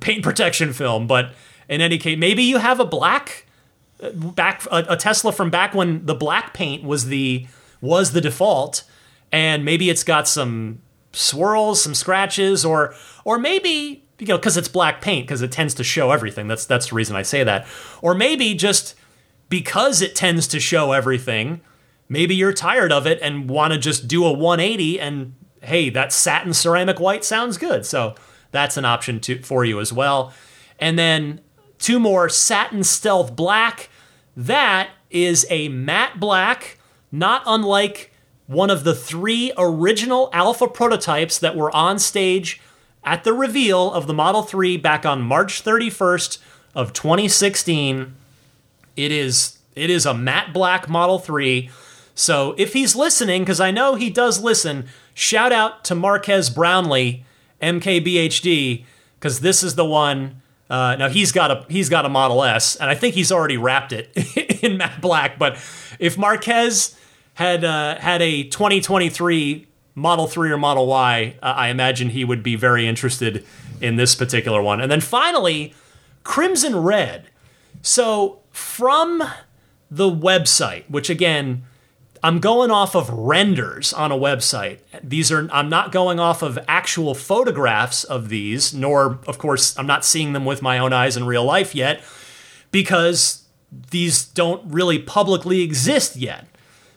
[0.00, 1.06] paint protection film.
[1.06, 1.32] But
[1.68, 3.46] in any case, maybe you have a black
[4.02, 7.46] uh, back a, a Tesla from back when the black paint was the
[7.80, 8.84] was the default,
[9.30, 10.80] and maybe it's got some
[11.12, 15.74] swirls, some scratches, or or maybe you know because it's black paint because it tends
[15.74, 16.48] to show everything.
[16.48, 17.66] That's that's the reason I say that.
[18.02, 18.94] Or maybe just
[19.48, 21.60] because it tends to show everything,
[22.08, 26.12] maybe you're tired of it and want to just do a 180 and hey, that
[26.12, 27.84] satin ceramic white sounds good.
[27.84, 28.14] So
[28.50, 30.32] that's an option to, for you as well.
[30.78, 31.40] And then
[31.78, 33.90] two more satin stealth black.
[34.36, 36.78] That is a matte black,
[37.10, 38.12] not unlike
[38.46, 42.60] one of the three original alpha prototypes that were on stage
[43.04, 46.38] at the reveal of the Model 3 back on March 31st
[46.74, 48.14] of 2016.
[48.96, 51.70] It is it is a matte black Model 3.
[52.14, 57.24] So if he's listening, because I know he does listen, shout out to Marques Brownlee,
[57.62, 58.84] MKBHD,
[59.14, 60.42] because this is the one.
[60.68, 63.56] Uh, now he's got a he's got a Model S, and I think he's already
[63.56, 64.10] wrapped it
[64.62, 65.38] in matte black.
[65.38, 65.54] But
[65.98, 66.98] if Marquez
[67.34, 69.66] had uh, had a 2023
[69.98, 73.44] Model 3 or Model Y, uh, I imagine he would be very interested
[73.80, 74.80] in this particular one.
[74.80, 75.74] And then finally,
[76.24, 77.28] Crimson Red.
[77.82, 79.22] So from
[79.90, 81.64] the website, which again,
[82.22, 84.80] I'm going off of renders on a website.
[85.02, 89.86] These are I'm not going off of actual photographs of these, nor of course I'm
[89.86, 92.02] not seeing them with my own eyes in real life yet
[92.70, 93.44] because
[93.90, 96.46] these don't really publicly exist yet.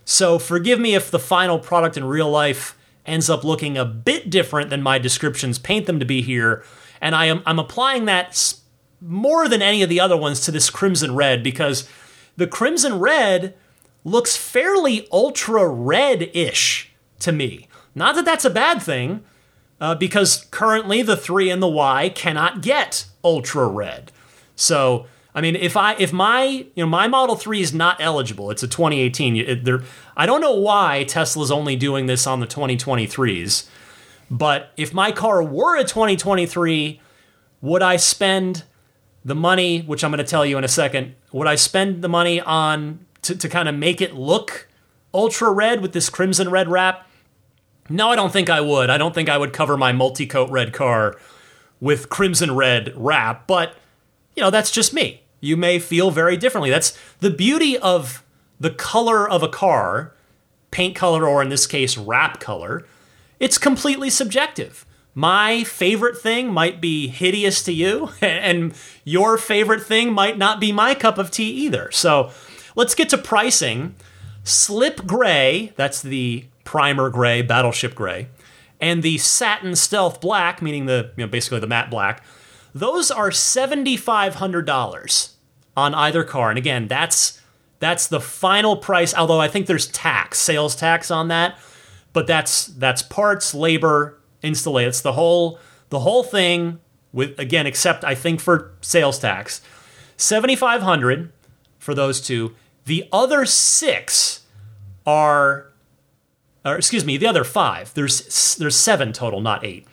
[0.06, 4.30] So forgive me if the final product in real life ends up looking a bit
[4.30, 6.64] different than my descriptions paint them to be here,
[7.00, 8.56] and I am I'm applying that
[9.02, 11.90] more than any of the other ones to this crimson red because
[12.38, 13.56] the crimson red
[14.04, 17.68] looks fairly ultra red ish to me.
[17.94, 19.24] Not that that's a bad thing,
[19.80, 24.12] uh, because currently the 3 and the Y cannot get ultra red.
[24.56, 26.44] So, I mean, if I if my
[26.76, 29.36] you know my Model 3 is not eligible, it's a 2018.
[29.38, 29.82] It, there,
[30.18, 33.68] I don't know why Tesla's only doing this on the 2023s,
[34.30, 37.00] but if my car were a 2023,
[37.62, 38.64] would I spend
[39.24, 42.10] the money, which I'm going to tell you in a second, would I spend the
[42.10, 44.68] money on to, to kind of make it look
[45.14, 47.08] ultra red with this crimson red wrap?
[47.90, 48.90] No, I don't think I would.
[48.90, 51.18] I don't think I would cover my multi coat red car
[51.80, 53.76] with crimson red wrap, but
[54.42, 55.22] you know, that's just me.
[55.40, 56.72] You may feel very differently.
[56.72, 58.24] That's the beauty of
[58.60, 60.14] the color of a car,
[60.72, 62.86] paint color, or in this case, wrap color.
[63.40, 64.86] It's completely subjective.
[65.14, 68.74] My favorite thing might be hideous to you, and
[69.04, 71.92] your favorite thing might not be my cup of tea either.
[71.92, 72.32] So,
[72.76, 73.96] Let's get to pricing.
[74.44, 78.28] Slip Gray, that's the primer gray, battleship gray,
[78.80, 82.24] and the satin stealth black, meaning the you know basically the matte black,
[82.74, 85.34] those are $7500
[85.78, 86.50] on either car.
[86.50, 87.40] And again, that's
[87.80, 91.58] that's the final price, although I think there's tax, sales tax on that,
[92.14, 94.90] but that's that's parts, labor, installation.
[94.90, 96.80] It's the whole the whole thing
[97.12, 99.62] with again except I think for sales tax.
[100.18, 101.32] 7500
[101.80, 102.56] for those two.
[102.86, 104.42] The other six
[105.06, 105.72] are,
[106.64, 107.94] or excuse me, the other five.
[107.96, 109.88] There's there's seven total, not eight.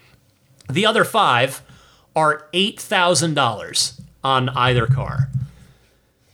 [0.71, 1.63] The other five
[2.19, 5.31] are eight thousand dollars on either car.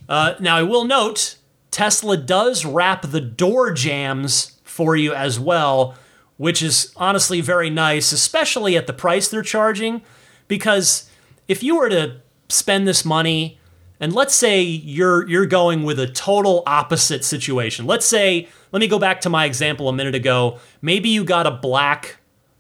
[0.09, 1.37] Uh, now I will note
[1.71, 5.95] Tesla does wrap the door jambs for you as well,
[6.39, 10.01] which is honestly very nice, especially at the price they're charging.
[10.49, 11.11] Because
[11.49, 13.59] if you were to spend this money
[14.01, 17.87] and let's say you're you're going with a total opposite situation.
[17.87, 20.59] Let's say, let me go back to my example a minute ago.
[20.83, 22.17] Maybe you got a black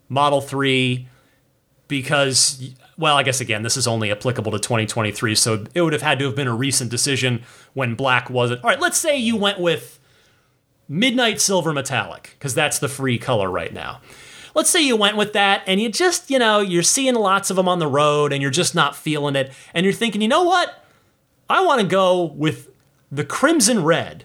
[0.09, 1.09] Model 3
[1.89, 6.03] because well, I guess again, this is only applicable to 2023, so it would have
[6.03, 7.43] had to have been a recent decision
[7.73, 8.63] when black wasn't.
[8.63, 9.99] All right, let's say you went with
[10.89, 14.01] midnight silver metallic because that's the free color right now.
[14.55, 17.57] Let's say you went with that and you just, you know, you're seeing lots of
[17.57, 20.45] them on the road and you're just not feeling it and you're thinking, "You know
[20.45, 20.85] what?
[21.51, 22.69] I want to go with
[23.11, 24.25] the crimson red.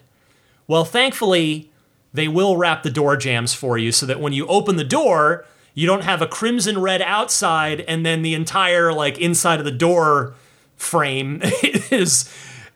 [0.66, 1.70] Well, thankfully,
[2.12, 5.44] they will wrap the door jambs for you so that when you open the door,
[5.80, 9.70] you don't have a crimson red outside and then the entire like inside of the
[9.70, 10.34] door
[10.76, 11.40] frame
[11.90, 12.30] is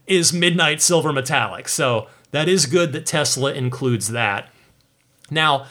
[0.07, 1.69] is midnight silver metallic.
[1.69, 4.49] So that is good that Tesla includes that.
[5.31, 5.67] Now,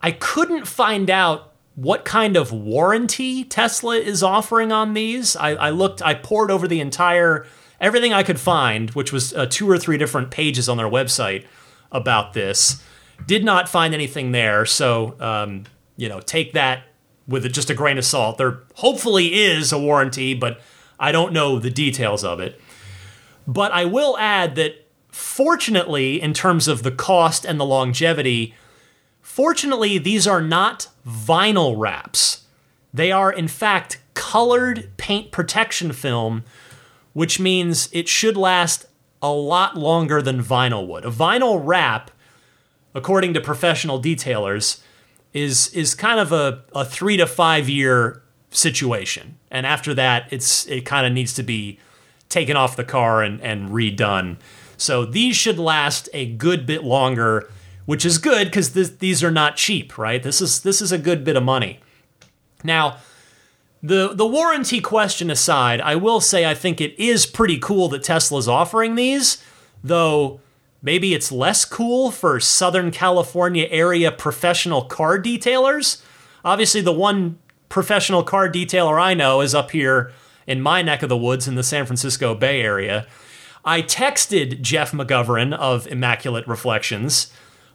[0.00, 5.34] I couldn't find out what kind of warranty Tesla is offering on these.
[5.34, 7.46] I, I looked, I pored over the entire
[7.80, 11.46] everything I could find, which was uh, two or three different pages on their website
[11.90, 12.80] about this,
[13.26, 14.64] did not find anything there.
[14.66, 15.64] So, um,
[15.96, 16.84] you know, take that
[17.26, 18.38] with just a grain of salt.
[18.38, 20.60] There hopefully is a warranty, but
[20.98, 22.60] I don't know the details of it.
[23.46, 28.54] But I will add that fortunately, in terms of the cost and the longevity,
[29.22, 32.42] fortunately, these are not vinyl wraps.
[32.92, 36.44] They are, in fact, colored paint protection film,
[37.12, 38.86] which means it should last
[39.22, 41.04] a lot longer than vinyl would.
[41.04, 42.10] A vinyl wrap,
[42.94, 44.80] according to professional detailers,
[45.32, 49.38] is is kind of a, a three to five year situation.
[49.50, 51.78] And after that, it's it kind of needs to be
[52.28, 54.36] taken off the car and, and redone.
[54.76, 57.50] So these should last a good bit longer,
[57.86, 60.22] which is good because these are not cheap, right?
[60.22, 61.80] This is this is a good bit of money.
[62.64, 62.98] Now,
[63.82, 68.02] the the warranty question aside, I will say I think it is pretty cool that
[68.02, 69.42] Tesla's offering these,
[69.82, 70.40] though
[70.86, 76.00] maybe it's less cool for Southern California area professional car detailers.
[76.44, 80.12] Obviously, the one professional car detailer I know is up here
[80.46, 83.04] in my neck of the woods in the San Francisco Bay Area.
[83.64, 87.32] I texted Jeff McGovern of Immaculate Reflections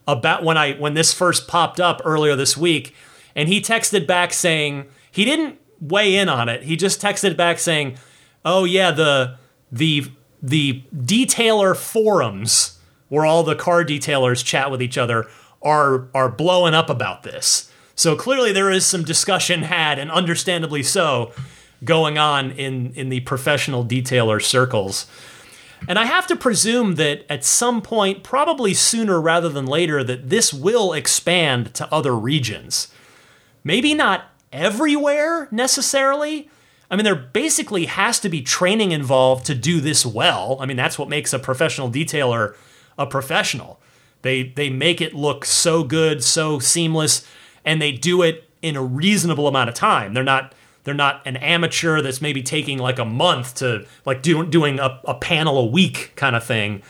[0.08, 2.96] about when I when this first popped up earlier this week,
[3.36, 6.64] and he texted back saying he didn't weigh in on it.
[6.64, 7.98] He just texted back saying,
[8.46, 9.36] "Oh yeah, the
[9.70, 10.10] the
[10.42, 12.78] the detailer forums
[13.12, 15.28] where all the car detailers chat with each other
[15.62, 20.82] are are blowing up about this." So clearly there is some discussion had and understandably
[20.82, 21.34] so
[21.84, 25.06] going on in in the professional detailer circles.
[25.88, 30.30] And I have to presume that at some point, probably sooner rather than later, that
[30.30, 32.88] this will expand to other regions.
[33.64, 36.50] Maybe not everywhere necessarily.
[36.90, 40.58] I mean, there basically has to be training involved to do this well.
[40.60, 42.56] I mean, that's what makes a professional detailer
[43.02, 43.80] a professional.
[44.22, 47.26] They they make it look so good, so seamless,
[47.66, 50.14] and they do it in a reasonable amount of time.
[50.14, 54.46] They're not they're not an amateur that's maybe taking like a month to like do,
[54.46, 56.82] doing a, a panel a week kind of thing.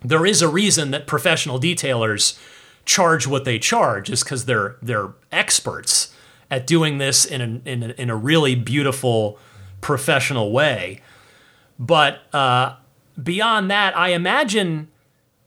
[0.00, 2.38] There is a reason that professional detailers
[2.84, 6.14] charge what they charge is because they're they're experts
[6.50, 9.38] at doing this in a, in a, in a really beautiful
[9.80, 11.00] professional way.
[11.78, 12.76] But uh,
[13.20, 14.88] beyond that, I imagine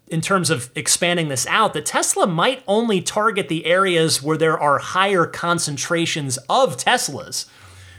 [0.10, 4.58] in terms of expanding this out that Tesla might only target the areas where there
[4.58, 7.46] are higher concentrations of Teslas,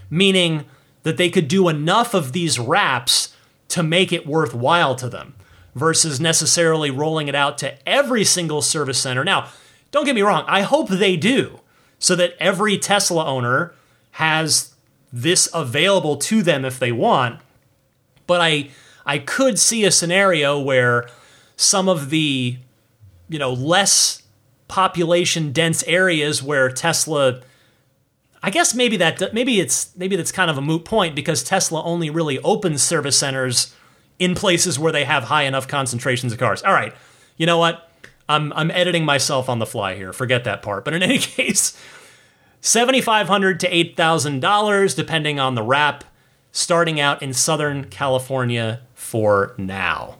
[0.08, 0.64] meaning
[1.02, 3.34] that they could do enough of these wraps
[3.68, 5.34] to make it worthwhile to them
[5.74, 9.24] versus necessarily rolling it out to every single service center.
[9.24, 9.48] Now,
[9.90, 11.60] don't get me wrong, I hope they do
[11.98, 13.74] so that every Tesla owner
[14.12, 14.74] has
[15.12, 17.40] this available to them if they want.
[18.26, 18.70] But I
[19.06, 21.08] I could see a scenario where
[21.58, 22.56] some of the
[23.28, 24.22] you know less
[24.68, 27.42] population dense areas where Tesla
[28.42, 31.82] I guess maybe that maybe it's maybe that's kind of a moot point because Tesla
[31.82, 33.74] only really opens service centers
[34.18, 36.62] in places where they have high enough concentrations of cars.
[36.62, 36.94] All right.
[37.36, 37.90] You know what?
[38.28, 40.12] I'm I'm editing myself on the fly here.
[40.12, 40.84] Forget that part.
[40.84, 41.76] But in any case,
[42.60, 46.04] 7,500 to $8,000, depending on the wrap,
[46.50, 50.17] starting out in Southern California for now.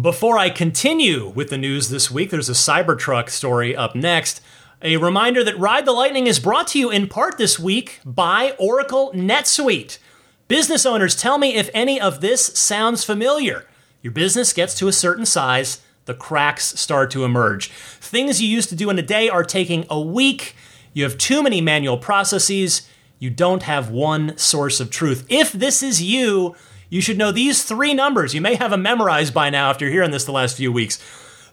[0.00, 4.40] Before I continue with the news this week, there's a Cybertruck story up next.
[4.82, 8.54] A reminder that Ride the Lightning is brought to you in part this week by
[8.58, 9.98] Oracle NetSuite.
[10.46, 13.66] Business owners, tell me if any of this sounds familiar.
[14.02, 17.70] Your business gets to a certain size, the cracks start to emerge.
[17.70, 20.54] Things you used to do in a day are taking a week
[20.98, 22.82] you have too many manual processes.
[23.20, 25.24] You don't have one source of truth.
[25.28, 26.56] If this is you,
[26.88, 28.34] you should know these three numbers.
[28.34, 30.96] You may have them memorized by now after hearing this the last few weeks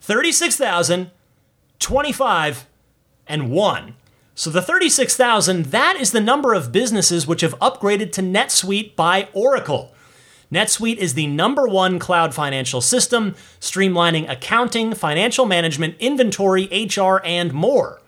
[0.01, 1.11] 36,000,
[1.79, 2.67] 25,
[3.27, 3.95] and 1.
[4.35, 9.29] So the 36,000, that is the number of businesses which have upgraded to NetSuite by
[9.33, 9.93] Oracle.
[10.51, 17.53] NetSuite is the number one cloud financial system, streamlining accounting, financial management, inventory, HR, and
[17.53, 18.01] more.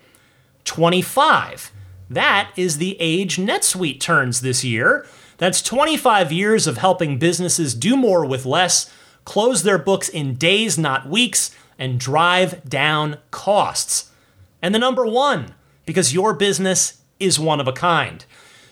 [0.65, 1.71] 25.
[2.09, 5.07] That is the age NetSuite turns this year.
[5.37, 8.91] That's 25 years of helping businesses do more with less,
[9.23, 14.11] close their books in days, not weeks, and drive down costs.
[14.61, 15.53] And the number one,
[15.85, 18.25] because your business is one of a kind.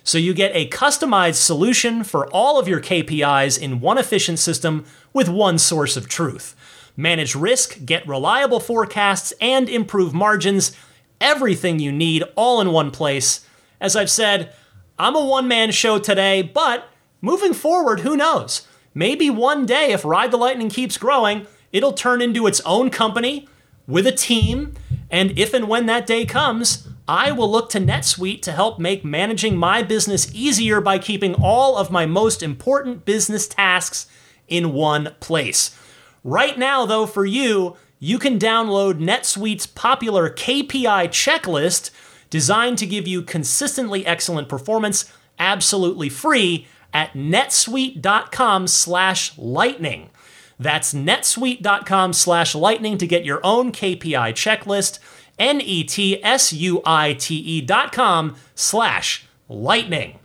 [0.04, 4.86] So you get a customized solution for all of your KPIs in one efficient system
[5.14, 6.56] with one source of truth.
[6.98, 10.76] Manage risk, get reliable forecasts, and improve margins
[11.20, 13.46] everything you need all in one place.
[13.82, 14.54] As I've said,
[14.98, 16.90] I'm a one man show today, but
[17.22, 18.68] moving forward, who knows?
[18.96, 23.48] maybe one day, if Ride the Lightning keeps growing, it'll turn into its own company
[23.86, 24.74] with a team.
[25.12, 29.06] And if and when that day comes, I will look to NetSuite to help make
[29.06, 34.08] managing my business easier by keeping all of my most important business tasks
[34.48, 35.78] in one place.
[36.24, 41.92] Right now, though, for you, you can download NetSuite's popular KPI checklist
[42.30, 50.10] designed to give you consistently excellent performance absolutely free at netsuite.com slash lightning.
[50.58, 55.00] That's netsuite.com slash lightning to get your own KPI checklist,
[55.38, 55.82] N-E-T-S-U-I-T-E
[57.62, 60.20] dot com slash lightning.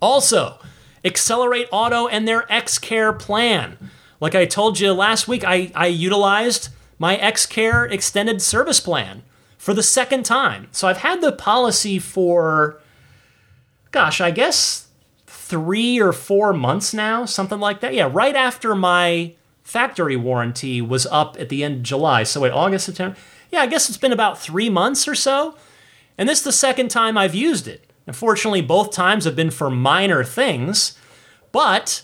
[0.00, 0.58] Also,
[1.04, 3.76] Xcelerate Auto and their XCare plan.
[4.20, 9.22] Like I told you last week, I, I utilized my XCare extended service plan
[9.64, 10.68] for the second time.
[10.72, 12.82] So I've had the policy for,
[13.92, 14.88] gosh, I guess
[15.26, 17.94] three or four months now, something like that.
[17.94, 22.24] Yeah, right after my factory warranty was up at the end of July.
[22.24, 23.16] So wait, August, September.
[23.50, 25.56] Yeah, I guess it's been about three months or so.
[26.18, 27.90] And this is the second time I've used it.
[28.06, 30.98] Unfortunately, both times have been for minor things,
[31.52, 32.02] but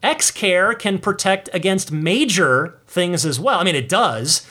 [0.00, 3.58] XCare can protect against major things as well.
[3.58, 4.46] I mean, it does,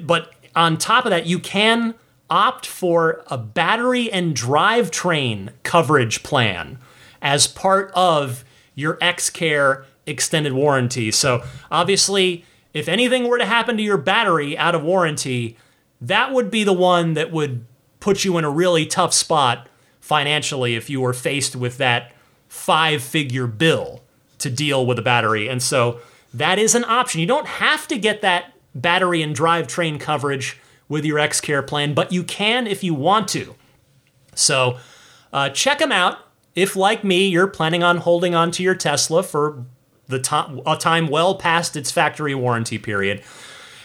[0.00, 1.94] but on top of that, you can
[2.30, 6.78] opt for a battery and drivetrain coverage plan
[7.20, 8.44] as part of
[8.74, 11.10] your X-Care extended warranty.
[11.10, 15.56] So, obviously, if anything were to happen to your battery out of warranty,
[16.00, 17.64] that would be the one that would
[18.00, 19.68] put you in a really tough spot
[20.00, 22.12] financially if you were faced with that
[22.48, 24.02] five figure bill
[24.38, 25.48] to deal with a battery.
[25.48, 26.00] And so
[26.34, 27.20] that is an option.
[27.20, 30.58] You don't have to get that battery and drivetrain coverage
[30.88, 33.54] with your XCare plan, but you can if you want to.
[34.34, 34.78] So
[35.32, 36.18] uh, check them out.
[36.54, 39.64] If, like me, you're planning on holding on to your Tesla for
[40.06, 43.22] the to- a time well past its factory warranty period,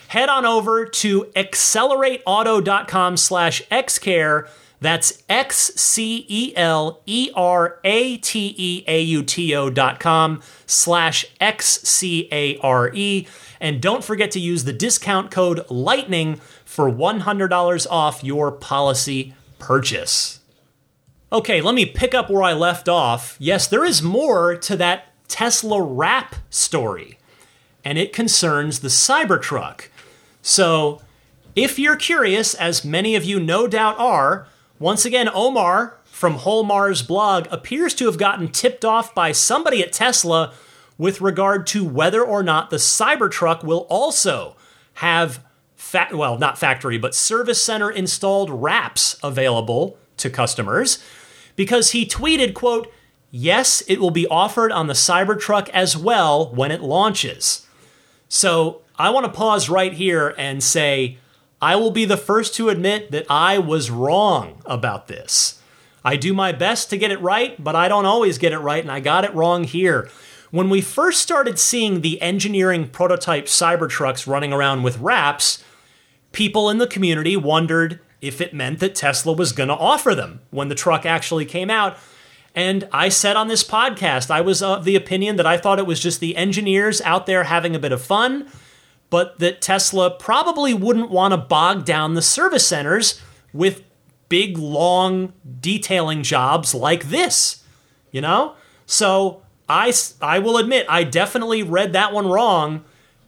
[0.09, 4.47] head on over to xcelerateauto.com slash xcare
[4.81, 9.99] that's X C E L E R A T E A U T O dot
[9.99, 13.27] com slash X C A R E.
[13.59, 20.39] And don't forget to use the discount code LIGHTNING for $100 off your policy purchase.
[21.31, 23.35] Okay, let me pick up where I left off.
[23.37, 27.19] Yes, there is more to that Tesla wrap story,
[27.83, 29.89] and it concerns the Cybertruck.
[30.41, 31.01] So,
[31.55, 34.47] if you're curious, as many of you no doubt are,
[34.79, 39.81] once again, Omar from Whole Mars blog appears to have gotten tipped off by somebody
[39.81, 40.53] at Tesla
[40.97, 44.55] with regard to whether or not the Cybertruck will also
[44.95, 45.43] have
[45.75, 51.01] fa- well, not factory, but service center installed wraps available to customers
[51.55, 52.91] because he tweeted, quote,
[53.31, 57.65] "Yes, it will be offered on the Cybertruck as well when it launches."
[58.27, 61.17] So, I want to pause right here and say
[61.61, 65.61] I will be the first to admit that I was wrong about this.
[66.03, 68.81] I do my best to get it right, but I don't always get it right,
[68.81, 70.09] and I got it wrong here.
[70.51, 75.63] When we first started seeing the engineering prototype Cybertrucks running around with wraps,
[76.31, 80.41] people in the community wondered if it meant that Tesla was going to offer them
[80.49, 81.97] when the truck actually came out.
[82.55, 85.85] And I said on this podcast, I was of the opinion that I thought it
[85.85, 88.49] was just the engineers out there having a bit of fun
[89.09, 93.21] but that Tesla probably wouldn't want to bog down the service centers
[93.53, 93.83] with
[94.29, 97.63] big, long detailing jobs like this,
[98.11, 98.55] you know?
[98.85, 99.91] So I,
[100.21, 102.85] I will admit, I definitely read that one wrong,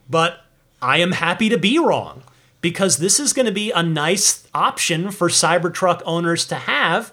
[0.09, 0.41] but
[0.81, 2.23] I am happy to be wrong
[2.61, 7.11] because this is going to be a nice option for Cybertruck owners to have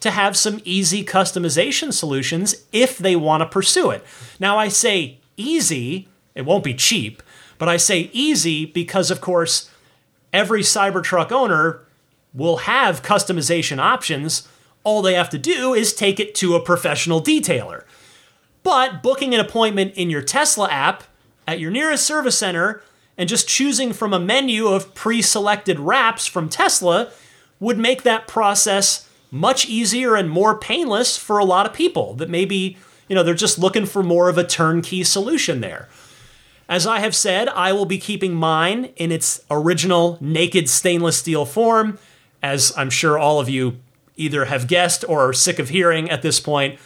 [0.00, 4.04] to have some easy customization solutions if they want to pursue it.
[4.40, 7.22] Now, I say easy, it won't be cheap
[7.62, 9.70] but I say easy because, of course,
[10.32, 11.82] every Cybertruck owner
[12.34, 14.48] will have customization options.
[14.82, 17.84] All they have to do is take it to a professional detailer.
[18.64, 21.04] But booking an appointment in your Tesla app
[21.46, 22.82] at your nearest service center
[23.16, 27.12] and just choosing from a menu of pre selected wraps from Tesla
[27.60, 32.28] would make that process much easier and more painless for a lot of people that
[32.28, 32.76] maybe,
[33.08, 35.88] you know, they're just looking for more of a turnkey solution there.
[36.72, 41.44] As I have said, I will be keeping mine in its original naked stainless steel
[41.44, 41.98] form,
[42.42, 43.76] as I'm sure all of you
[44.16, 46.80] either have guessed or are sick of hearing at this point.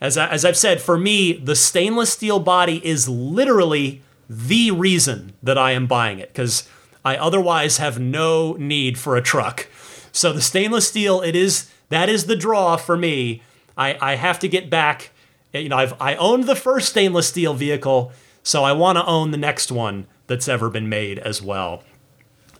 [0.00, 4.00] As, I, as I've said, for me, the stainless steel body is literally
[4.30, 6.68] the reason that I am buying it, because
[7.04, 9.66] I otherwise have no need for a truck.
[10.12, 13.42] So the stainless steel, it is that is the draw for me.
[13.76, 15.10] I, I have to get back
[15.52, 18.12] you know, I've I owned the first stainless steel vehicle,
[18.46, 21.82] so I want to own the next one that's ever been made as well.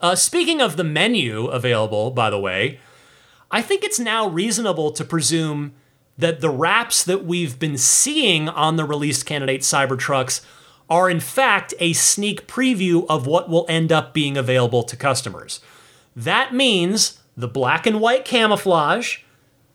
[0.01, 2.81] Uh, speaking of the menu available, by the way,
[3.53, 5.75] I think it's now reasonable to presume
[6.19, 10.45] that the wraps that we've been seeing on the released candidate Cybertrucks
[10.91, 15.61] are in fact a sneak preview of what will end up being available to customers.
[16.17, 19.19] That means the black and white camouflage,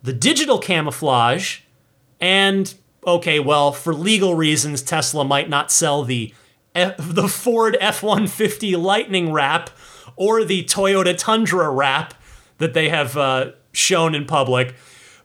[0.03, 1.61] the digital camouflage,
[2.19, 2.73] and
[3.05, 6.33] okay, well, for legal reasons, Tesla might not sell the
[6.73, 9.69] F- the Ford F-150 Lightning wrap
[10.15, 12.13] or the Toyota Tundra wrap
[12.59, 14.75] that they have uh, shown in public.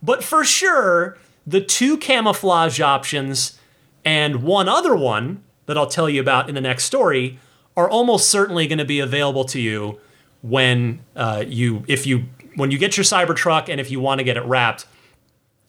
[0.02, 3.58] But for sure, the two camouflage options
[4.04, 7.38] and one other one that I'll tell you about in the next story
[7.76, 10.00] are almost certainly going to be available to you
[10.42, 12.24] when uh, you if you
[12.54, 14.86] when you get your Cybertruck and if you want to get it wrapped.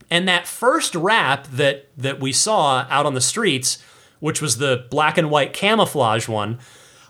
[0.10, 3.84] And that first wrap that that we saw out on the streets,
[4.20, 6.60] which was the black and white camouflage one,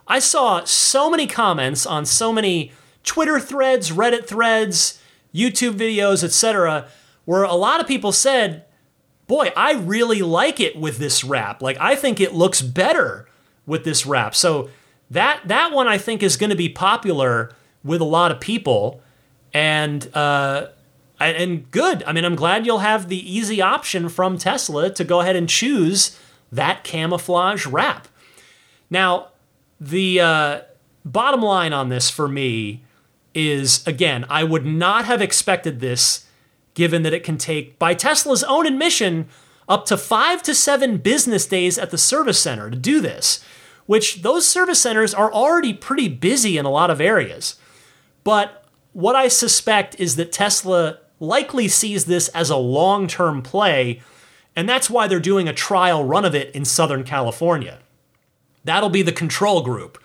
[0.07, 2.71] I saw so many comments on so many
[3.03, 5.01] Twitter threads, Reddit threads,
[5.33, 6.87] YouTube videos, etc.,
[7.25, 8.65] where a lot of people said,
[9.27, 11.61] "Boy, I really like it with this wrap.
[11.61, 13.27] Like I think it looks better
[13.65, 14.69] with this wrap." So
[15.11, 17.51] that that one I think is going to be popular
[17.83, 19.01] with a lot of people,
[19.53, 20.67] and uh,
[21.19, 22.03] and good.
[22.03, 25.49] I mean, I'm glad you'll have the easy option from Tesla to go ahead and
[25.49, 26.17] choose
[26.51, 28.07] that camouflage wrap.
[28.89, 29.29] Now,
[29.79, 30.61] the uh,
[31.03, 32.83] bottom line on this for me
[33.33, 36.25] is again, I would not have expected this
[36.73, 39.27] given that it can take, by Tesla's own admission,
[39.67, 43.43] up to five to seven business days at the service center to do this,
[43.87, 47.55] which those service centers are already pretty busy in a lot of areas.
[48.23, 48.63] But
[48.93, 54.01] what I suspect is that Tesla likely sees this as a long term play,
[54.55, 57.79] and that's why they're doing a trial run of it in Southern California.
[58.63, 60.01] That'll be the control group.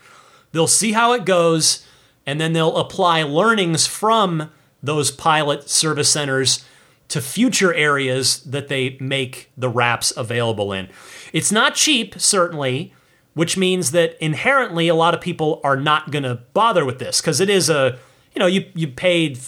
[0.51, 1.85] They'll see how it goes,
[2.25, 4.51] and then they'll apply learnings from
[4.81, 6.65] those pilot service centers
[7.09, 10.89] to future areas that they make the wraps available in.
[11.31, 12.93] It's not cheap, certainly,
[13.33, 17.21] which means that inherently a lot of people are not going to bother with this
[17.21, 17.97] because it is a,
[18.33, 19.39] you know, you you paid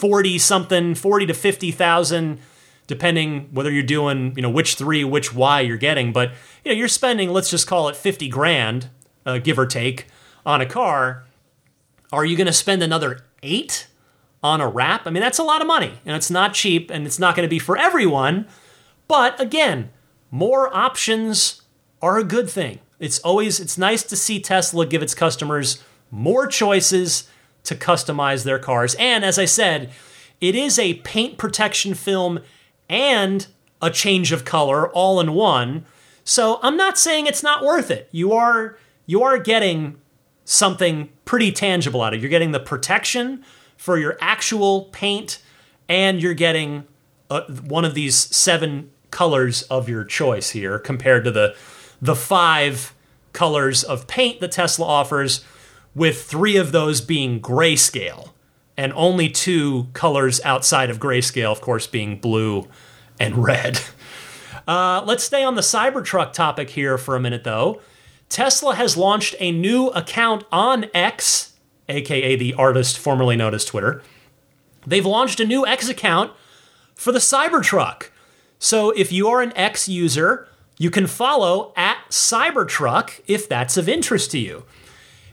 [0.00, 2.40] 40 something, 40 to 50,000
[2.86, 6.32] depending whether you're doing, you know, which 3, which Y you're getting, but
[6.64, 8.88] you know, you're spending let's just call it 50 grand,
[9.24, 10.06] uh, give or take,
[10.44, 11.24] on a car.
[12.12, 13.86] Are you going to spend another 8
[14.42, 15.06] on a wrap?
[15.06, 17.46] I mean, that's a lot of money and it's not cheap and it's not going
[17.46, 18.48] to be for everyone.
[19.06, 19.90] But again,
[20.32, 21.62] more options
[22.02, 22.80] are a good thing.
[22.98, 25.80] It's always it's nice to see Tesla give its customers
[26.10, 27.28] more choices
[27.64, 28.94] to customize their cars.
[28.98, 29.90] And as I said,
[30.40, 32.40] it is a paint protection film
[32.88, 33.46] and
[33.82, 35.84] a change of color all in one.
[36.24, 38.08] So I'm not saying it's not worth it.
[38.12, 40.00] You are you are getting
[40.44, 42.22] something pretty tangible out of it.
[42.22, 43.44] You're getting the protection
[43.76, 45.42] for your actual paint
[45.88, 46.84] and you're getting
[47.30, 51.56] uh, one of these seven colors of your choice here compared to the
[52.00, 52.94] the five
[53.32, 55.44] colors of paint that Tesla offers
[55.94, 58.30] with three of those being grayscale,
[58.76, 62.68] and only two colors outside of grayscale, of course, being blue
[63.18, 63.80] and red.
[64.66, 67.80] Uh, let's stay on the Cybertruck topic here for a minute, though.
[68.28, 71.54] Tesla has launched a new account on X,
[71.88, 74.02] aka the artist formerly known as Twitter.
[74.86, 76.32] They've launched a new X account
[76.94, 78.10] for the Cybertruck.
[78.58, 80.46] So if you are an X user,
[80.78, 84.64] you can follow at Cybertruck if that's of interest to you.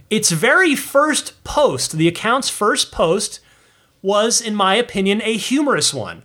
[0.09, 3.39] Its very first post, the account's first post,
[4.01, 6.23] was, in my opinion, a humorous one.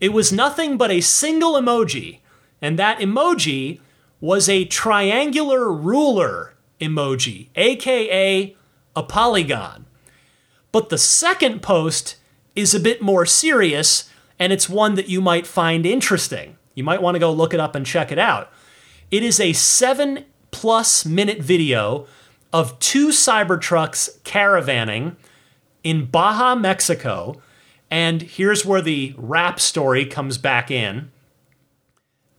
[0.00, 2.18] It was nothing but a single emoji,
[2.60, 3.80] and that emoji
[4.20, 8.56] was a triangular ruler emoji, aka
[8.96, 9.86] a polygon.
[10.72, 12.16] But the second post
[12.56, 16.56] is a bit more serious, and it's one that you might find interesting.
[16.74, 18.50] You might want to go look it up and check it out.
[19.10, 22.06] It is a seven plus minute video
[22.52, 25.16] of two Cybertrucks caravanning
[25.82, 27.40] in Baja, Mexico.
[27.90, 31.10] And here's where the wrap story comes back in.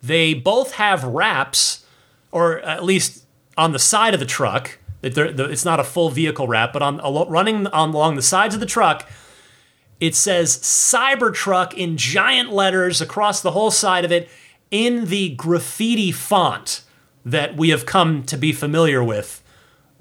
[0.01, 1.85] They both have wraps,
[2.31, 3.25] or at least
[3.57, 4.79] on the side of the truck.
[5.01, 6.97] It's not a full vehicle wrap, but on
[7.29, 9.07] running along the sides of the truck,
[9.99, 14.29] it says Cybertruck in giant letters across the whole side of it
[14.71, 16.81] in the graffiti font
[17.23, 19.42] that we have come to be familiar with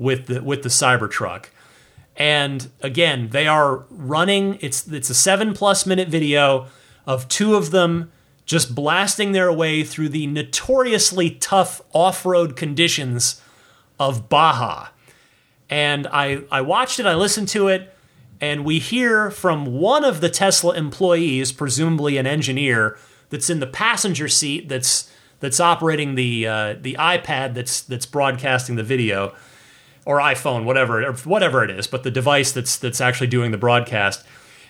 [0.03, 1.46] with the with the Cybertruck.
[2.16, 4.59] And again, they are running.
[4.61, 6.66] It's it's a seven plus minute video
[7.07, 8.12] of two of them
[8.44, 13.40] just blasting their way through the notoriously tough off road conditions
[13.98, 14.88] of Baja.
[15.70, 17.96] And I, I watched it, I listened to it,
[18.40, 22.98] and we hear from one of the Tesla employees, presumably an engineer,
[23.30, 28.76] that's in the passenger seat that's that's operating the uh, the iPad that's that's broadcasting
[28.76, 29.34] the video
[30.05, 34.24] or iPhone, whatever whatever it is, but the device that's that's actually doing the broadcast.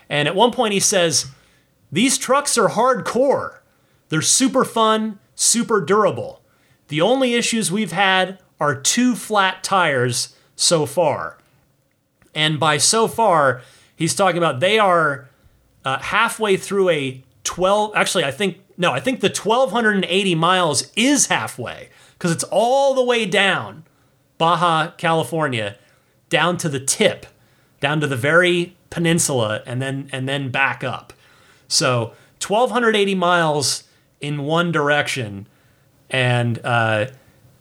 [0.09, 1.26] And at one point he says,
[1.91, 3.59] "These trucks are hardcore.
[4.09, 6.43] They're super fun, super durable.
[6.89, 11.39] The only issues we've had are two flat tires so far."
[12.35, 13.62] And by so far,
[13.97, 15.28] he's talking about they are
[15.85, 21.26] uh, halfway through a 12 actually I think no, I think the 1280 miles is
[21.26, 23.85] halfway because it's all the way down
[24.43, 25.76] Baja California
[26.28, 27.26] down to the tip,
[27.78, 31.12] down to the very peninsula and then and then back up.
[31.68, 32.14] So
[32.45, 33.84] 1280 miles
[34.20, 35.47] in one direction
[36.11, 37.07] and uh,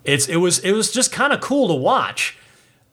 [0.05, 2.36] it's it was it was just kind of cool to watch.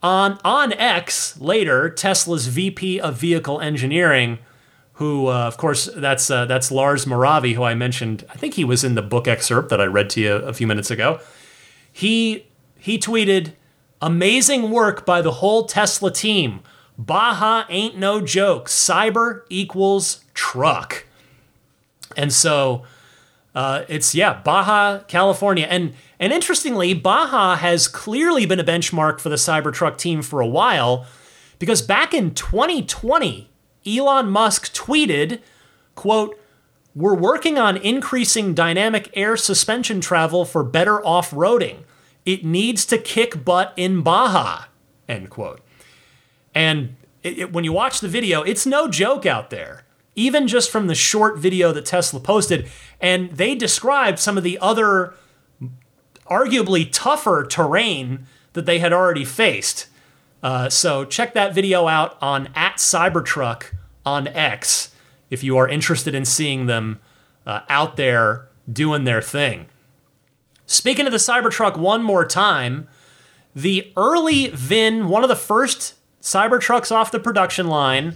[0.02, 4.38] On on X later, Tesla's VP of Vehicle Engineering
[4.92, 8.26] who, uh, of course, that's uh, that's Lars Moravy, who I mentioned.
[8.28, 10.66] I think he was in the book excerpt that I read to you a few
[10.66, 11.20] minutes ago.
[11.90, 12.44] He
[12.78, 13.54] he tweeted,
[14.00, 16.60] "Amazing work by the whole Tesla team.
[16.96, 18.68] Baja ain't no joke.
[18.68, 21.06] Cyber equals truck."
[22.16, 22.84] And so
[23.54, 29.28] uh, it's yeah, Baja, California, and and interestingly, Baja has clearly been a benchmark for
[29.28, 31.06] the Cybertruck team for a while,
[31.58, 33.48] because back in 2020
[33.86, 35.40] Elon Musk tweeted,
[35.94, 36.38] quote,
[36.94, 41.84] we're working on increasing dynamic air suspension travel for better off-roading.
[42.28, 44.64] It needs to kick butt in Baja,
[45.08, 45.62] end quote.
[46.54, 49.84] And it, it, when you watch the video, it's no joke out there.
[50.14, 52.68] Even just from the short video that Tesla posted,
[53.00, 55.14] and they described some of the other
[56.26, 59.86] arguably tougher terrain that they had already faced.
[60.42, 63.72] Uh, so check that video out on at Cybertruck
[64.04, 64.94] on X
[65.30, 67.00] if you are interested in seeing them
[67.46, 69.64] uh, out there doing their thing.
[70.68, 72.86] Speaking of the Cybertruck one more time,
[73.56, 78.14] the early VIN, one of the first Cybertrucks off the production line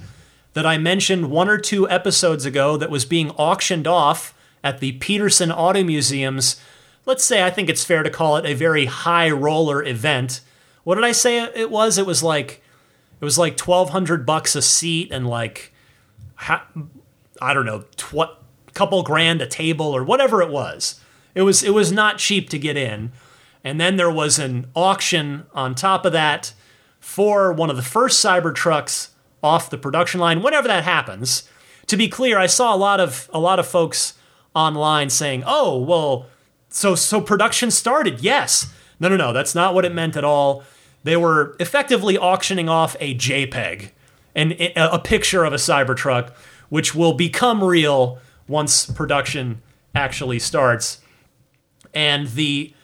[0.53, 4.33] that I mentioned one or two episodes ago that was being auctioned off
[4.63, 6.61] at the Peterson Auto Museum's,
[7.07, 10.43] let's say I think it's fair to call it a very high roller event
[10.85, 11.99] what did I say it was?
[11.99, 12.63] It was like
[13.21, 15.73] it was like twelve hundred bucks a seat and like
[16.49, 18.37] I don't know, tw-
[18.75, 21.01] couple grand a table or whatever it was.
[21.35, 23.13] It was it was not cheap to get in.
[23.65, 26.53] And then there was an auction on top of that
[26.99, 29.11] for one of the first Cybertrucks
[29.43, 30.43] off the production line.
[30.43, 31.49] Whenever that happens,
[31.87, 34.15] to be clear, I saw a lot of a lot of folks
[34.55, 36.27] online saying, "Oh, well,
[36.69, 38.73] so so production started." Yes.
[39.01, 40.63] No, no, no, that's not what it meant at all.
[41.03, 43.91] They were effectively auctioning off a JPEG
[44.35, 46.31] and a picture of a Cybertruck,
[46.69, 49.61] which will become real once production
[49.95, 51.02] actually starts.
[51.95, 52.75] And the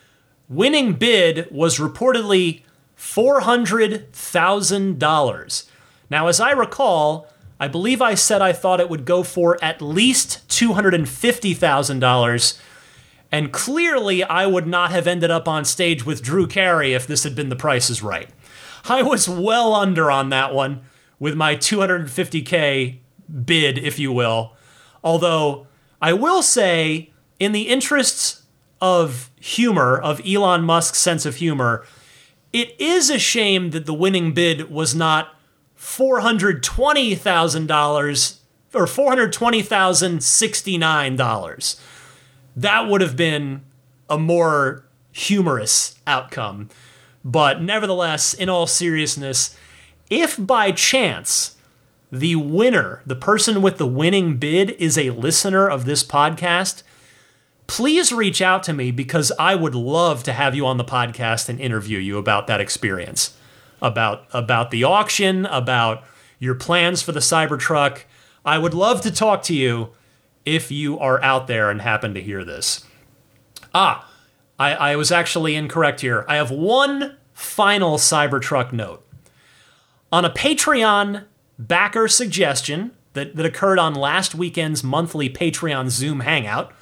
[0.48, 2.62] winning bid was reportedly
[2.96, 5.70] $400,000.
[6.10, 7.28] Now, as I recall,
[7.60, 12.58] I believe I said I thought it would go for at least $250,000
[13.30, 17.24] and clearly, I would not have ended up on stage with Drew Carey if this
[17.24, 18.30] had been the price is right.
[18.88, 20.80] I was well under on that one
[21.18, 22.98] with my 250K
[23.44, 24.56] bid, if you will.
[25.04, 25.66] Although,
[26.00, 28.44] I will say, in the interests
[28.80, 31.84] of humor, of Elon Musk's sense of humor,
[32.52, 35.34] it is a shame that the winning bid was not
[35.78, 38.34] $420,000
[38.74, 41.80] or $420,069
[42.58, 43.62] that would have been
[44.10, 46.68] a more humorous outcome.
[47.24, 49.56] But nevertheless, in all seriousness,
[50.10, 51.56] if by chance
[52.10, 56.82] the winner, the person with the winning bid, is a listener of this podcast,
[57.68, 61.48] please reach out to me because I would love to have you on the podcast
[61.48, 63.36] and interview you about that experience,
[63.80, 66.02] about about the auction, about
[66.40, 68.00] your plans for the Cybertruck.
[68.44, 69.90] I would love to talk to you
[70.44, 72.84] if you are out there and happen to hear this.
[73.74, 74.10] Ah,
[74.58, 76.24] I, I was actually incorrect here.
[76.26, 79.06] I have one final Cybertruck note.
[80.10, 81.26] On a Patreon
[81.58, 86.72] backer suggestion that, that occurred on last weekend's monthly Patreon Zoom hangout,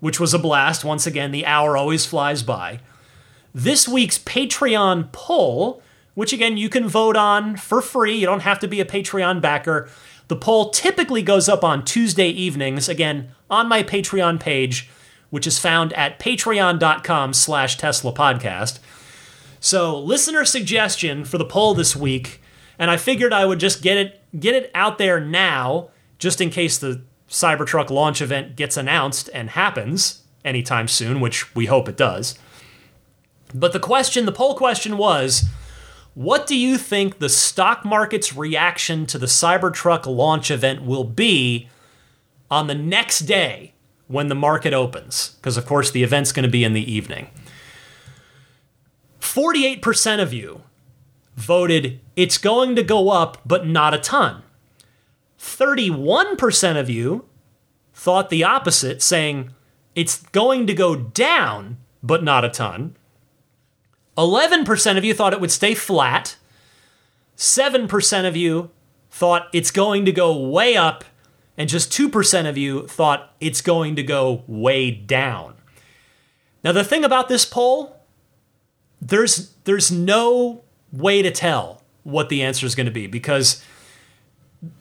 [0.00, 0.84] which was a blast.
[0.84, 2.80] Once again, the hour always flies by.
[3.54, 5.82] This week's Patreon poll,
[6.14, 9.40] which again you can vote on for free, you don't have to be a Patreon
[9.40, 9.88] backer,
[10.28, 14.88] The poll typically goes up on Tuesday evenings, again, on my Patreon page,
[15.30, 18.78] which is found at patreon.com slash Tesla podcast.
[19.58, 22.40] So listener suggestion for the poll this week,
[22.78, 25.88] and I figured I would just get it get it out there now,
[26.18, 31.66] just in case the Cybertruck launch event gets announced and happens anytime soon, which we
[31.66, 32.38] hope it does.
[33.54, 35.48] But the question, the poll question was,
[36.14, 41.68] what do you think the stock market's reaction to the Cybertruck launch event will be
[42.50, 43.72] on the next day
[44.06, 45.36] when the market opens?
[45.36, 47.28] Because, of course, the event's going to be in the evening.
[49.20, 50.62] 48% of you
[51.36, 54.42] voted it's going to go up, but not a ton.
[55.38, 57.26] 31% of you
[57.94, 59.50] thought the opposite, saying
[59.94, 62.96] it's going to go down, but not a ton.
[64.16, 66.36] 11% of you thought it would stay flat.
[67.36, 68.70] 7% of you
[69.10, 71.04] thought it's going to go way up.
[71.56, 75.54] And just 2% of you thought it's going to go way down.
[76.62, 77.96] Now, the thing about this poll,
[79.00, 80.62] there's, there's no
[80.92, 83.62] way to tell what the answer is going to be because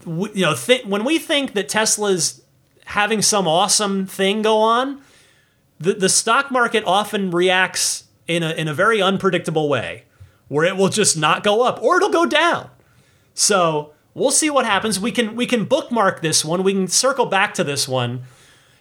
[0.05, 2.41] you know th- when we think that Tesla's
[2.85, 5.01] having some awesome thing go on,
[5.79, 10.03] the, the stock market often reacts in a, in a very unpredictable way
[10.47, 12.69] where it will just not go up or it'll go down.
[13.33, 14.99] So we'll see what happens.
[14.99, 16.63] We can we can bookmark this one.
[16.63, 18.23] We can circle back to this one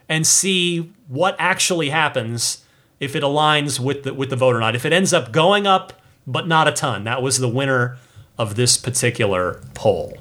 [0.08, 2.64] and see what actually happens
[3.00, 4.74] if it aligns with the with the vote or not.
[4.74, 5.92] If it ends up going up
[6.26, 7.98] but not a ton, that was the winner
[8.38, 10.18] of this particular poll.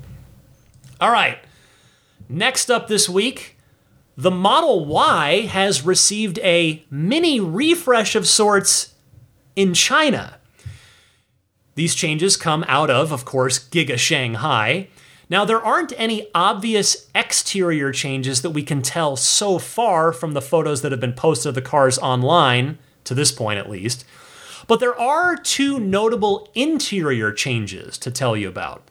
[1.00, 1.39] All right.
[2.30, 3.58] Next up this week,
[4.18, 8.93] the Model Y has received a mini refresh of sorts
[9.56, 10.39] in China.
[11.76, 14.88] These changes come out of, of course, Giga Shanghai.
[15.30, 20.41] Now, there aren't any obvious exterior changes that we can tell so far from the
[20.41, 24.06] photos that have been posted of the cars online, to this point at least.
[24.68, 28.84] But there are two notable interior changes to tell you about.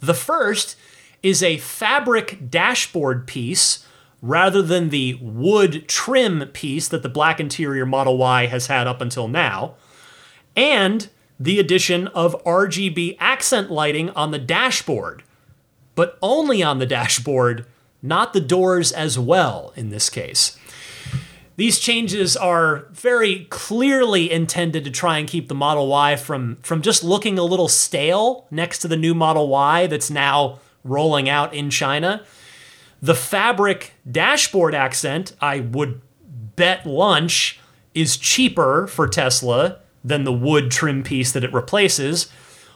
[0.00, 0.76] The first
[1.22, 3.86] is a fabric dashboard piece
[4.20, 9.00] rather than the wood trim piece that the black interior Model Y has had up
[9.00, 9.74] until now,
[10.56, 11.08] and
[11.40, 15.24] the addition of RGB accent lighting on the dashboard,
[15.96, 17.66] but only on the dashboard,
[18.00, 20.56] not the doors as well in this case.
[21.56, 26.80] These changes are very clearly intended to try and keep the Model Y from, from
[26.80, 31.54] just looking a little stale next to the new Model Y that's now rolling out
[31.54, 32.24] in China.
[33.00, 36.00] The fabric dashboard accent, I would
[36.56, 37.58] bet lunch,
[37.94, 42.30] is cheaper for Tesla than the wood trim piece that it replaces.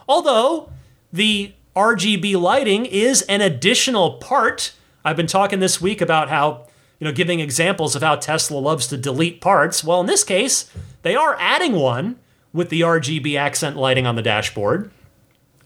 [0.07, 0.69] Although
[1.11, 4.73] the RGB lighting is an additional part.
[5.05, 6.67] I've been talking this week about how,
[6.99, 9.83] you know, giving examples of how Tesla loves to delete parts.
[9.83, 10.71] Well, in this case,
[11.03, 12.17] they are adding one
[12.51, 14.91] with the RGB accent lighting on the dashboard.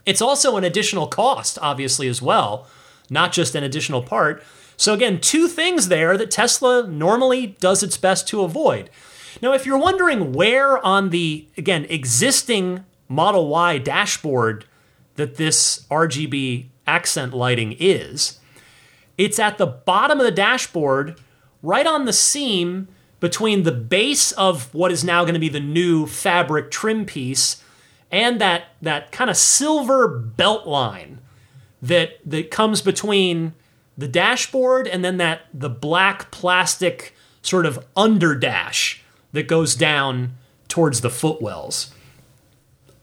[0.05, 2.67] It's also an additional cost, obviously, as well
[3.11, 4.41] not just an additional part.
[4.77, 8.89] So, again, two things there that Tesla normally does its best to avoid.
[9.41, 14.65] Now, if you're wondering where on the, again, existing Model Y dashboard
[15.15, 18.39] that this RGB accent lighting is,
[19.17, 21.19] it's at the bottom of the dashboard,
[21.61, 22.87] right on the seam
[23.19, 27.61] between the base of what is now going to be the new fabric trim piece
[28.11, 31.19] and that, that kind of silver belt line
[31.81, 33.53] that that comes between
[33.97, 38.99] the dashboard and then that the black plastic sort of underdash
[39.31, 40.35] that goes down
[40.67, 41.93] towards the footwells.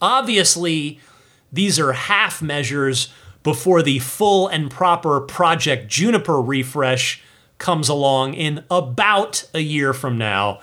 [0.00, 1.00] Obviously,
[1.52, 7.22] these are half measures before the full and proper Project Juniper refresh
[7.58, 10.60] comes along in about a year from now,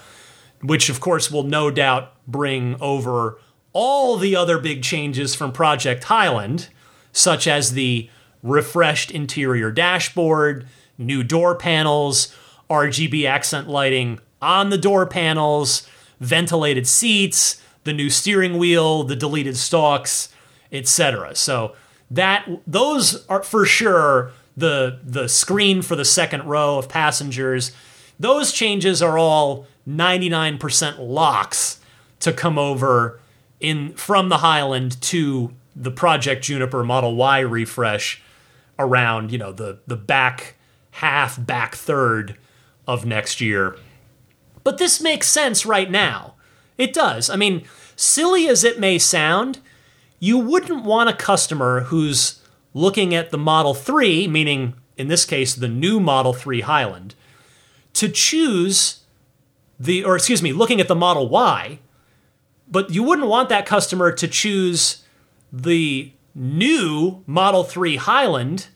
[0.62, 3.40] which of course will no doubt bring over
[3.76, 6.70] all the other big changes from Project Highland
[7.12, 8.10] such as the
[8.42, 10.66] refreshed interior dashboard,
[10.98, 12.34] new door panels,
[12.70, 15.88] RGB accent lighting on the door panels,
[16.22, 20.30] ventilated seats, the new steering wheel, the deleted stalks,
[20.72, 21.36] etc.
[21.36, 21.76] So
[22.10, 27.74] that those are for sure the the screen for the second row of passengers.
[28.18, 31.82] Those changes are all 99% locks
[32.22, 33.20] to come over
[33.60, 38.22] in from the Highland to the Project Juniper Model Y refresh
[38.78, 40.56] around, you know, the the back
[40.92, 42.38] half, back third
[42.88, 43.78] of next year.
[44.64, 46.36] But this makes sense right now.
[46.78, 47.30] It does.
[47.30, 49.60] I mean, silly as it may sound,
[50.20, 52.42] you wouldn't want a customer who's
[52.74, 57.16] looking at the Model 3, meaning in this case the new Model 3 Highland,
[57.94, 59.02] to choose
[59.80, 61.80] the, or excuse me, looking at the Model Y,
[62.70, 65.04] but you wouldn't want that customer to choose
[65.52, 68.68] the new Model 3 Highland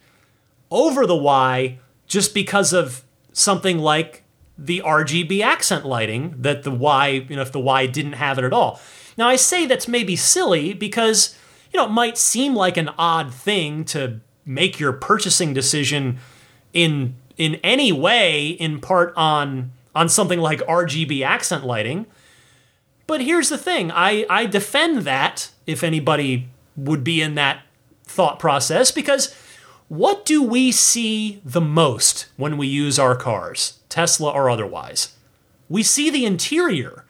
[0.72, 4.24] over the Y just because of something like
[4.58, 8.44] the RGB accent lighting that the Y, you know, if the Y didn't have it
[8.44, 8.80] at all.
[9.18, 11.38] Now, I say that's maybe silly because,
[11.74, 16.20] you know, it might seem like an odd thing to make your purchasing decision
[16.74, 22.06] in in any way in part on on something like RGB accent lighting.
[23.10, 26.48] But here's the thing, I, I defend that if anybody
[26.78, 27.64] would be in that
[28.04, 29.34] thought process because
[29.88, 35.16] what do we see the most when we use our cars, Tesla or otherwise?
[35.68, 37.04] We see the interior.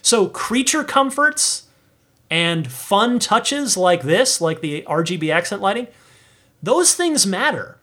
[0.00, 1.64] So, creature comforts
[2.30, 5.88] and fun touches like this, like the RGB accent lighting,
[6.62, 7.76] those things matter.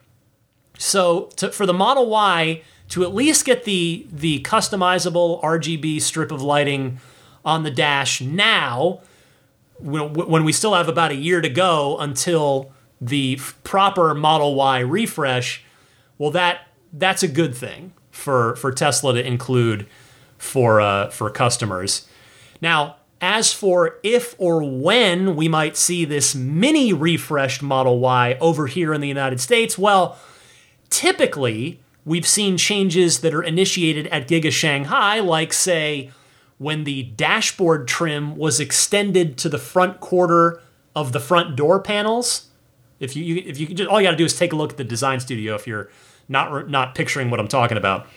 [0.80, 6.32] So, to, for the Model Y to at least get the, the customizable RGB strip
[6.32, 7.00] of lighting
[7.44, 9.02] on the dash now,
[9.80, 15.64] when we still have about a year to go until the proper Model Y refresh,
[16.18, 19.88] well, that that's a good thing for for Tesla to include
[20.38, 22.08] for uh, for customers.
[22.62, 28.68] Now, as for if or when we might see this mini refreshed Model Y over
[28.68, 30.18] here in the United States, well,
[30.90, 36.12] typically we've seen changes that are initiated at Giga Shanghai, like say
[36.60, 40.62] when the dashboard trim was extended to the front quarter
[40.96, 42.50] of the front door panels
[43.00, 44.78] if you, if you just, all you got to do is take a look at
[44.78, 45.90] the design studio if you're
[46.28, 48.08] not not picturing what I'm talking about.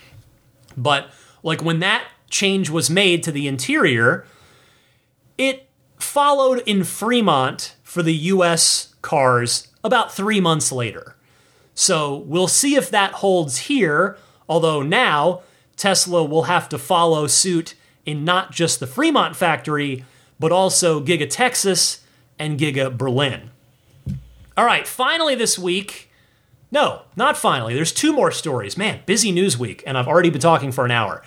[0.77, 1.11] But
[1.43, 4.27] like when that change was made to the interior,
[5.39, 5.69] it
[5.99, 11.17] followed in Fremont for the US cars about 3 months later.
[11.75, 14.19] So we'll see if that holds here,
[14.49, 15.43] although now
[15.77, 17.75] Tesla will have to follow suit
[18.05, 20.05] in not just the Fremont factory,
[20.39, 22.05] but also Giga Texas
[22.39, 23.51] and Giga Berlin.
[24.57, 26.11] All right, finally this week.
[26.71, 27.75] No, not finally.
[27.75, 28.77] There's two more stories.
[28.77, 31.23] Man, busy news week, and I've already been talking for an hour.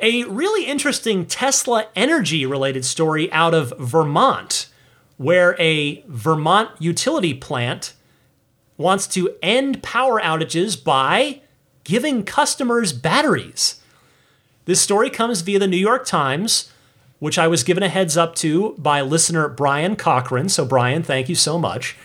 [0.00, 4.68] A really interesting Tesla energy related story out of Vermont,
[5.16, 7.94] where a Vermont utility plant
[8.76, 11.40] wants to end power outages by
[11.82, 13.77] giving customers batteries.
[14.68, 16.70] This story comes via the New York Times,
[17.20, 20.50] which I was given a heads up to by listener Brian Cochran.
[20.50, 21.96] So, Brian, thank you so much.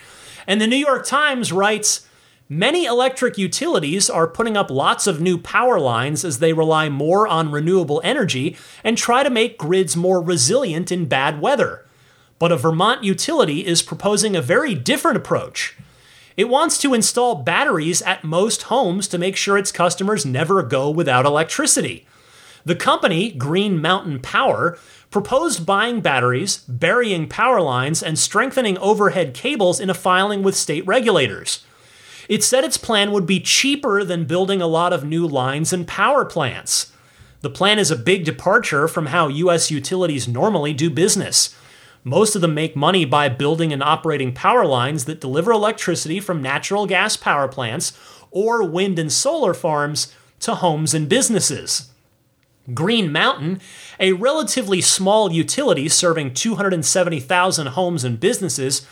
[0.46, 2.08] And the New York Times writes
[2.48, 7.28] Many electric utilities are putting up lots of new power lines as they rely more
[7.28, 11.84] on renewable energy and try to make grids more resilient in bad weather.
[12.38, 15.76] But a Vermont utility is proposing a very different approach.
[16.34, 20.88] It wants to install batteries at most homes to make sure its customers never go
[20.88, 22.06] without electricity.
[22.66, 24.78] The company, Green Mountain Power,
[25.10, 30.86] proposed buying batteries, burying power lines, and strengthening overhead cables in a filing with state
[30.86, 31.64] regulators.
[32.26, 35.86] It said its plan would be cheaper than building a lot of new lines and
[35.86, 36.90] power plants.
[37.42, 39.70] The plan is a big departure from how U.S.
[39.70, 41.54] utilities normally do business.
[42.02, 46.40] Most of them make money by building and operating power lines that deliver electricity from
[46.40, 47.92] natural gas power plants
[48.30, 51.90] or wind and solar farms to homes and businesses.
[52.72, 53.60] Green Mountain,
[54.00, 58.86] a relatively small utility serving 270,000 homes and businesses,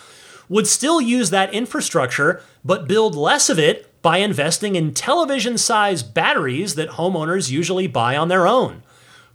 [0.49, 6.13] would still use that infrastructure but build less of it by investing in television sized
[6.13, 8.83] batteries that homeowners usually buy on their own.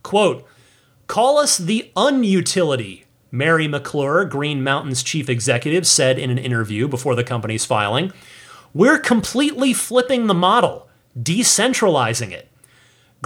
[0.03, 0.45] Quote,
[1.07, 7.15] Call us the unutility, Mari McClure, Green Mountain's chief executive, said in an interview before
[7.15, 8.11] the company's filing.
[8.73, 12.49] We're completely flipping the model, decentralizing it.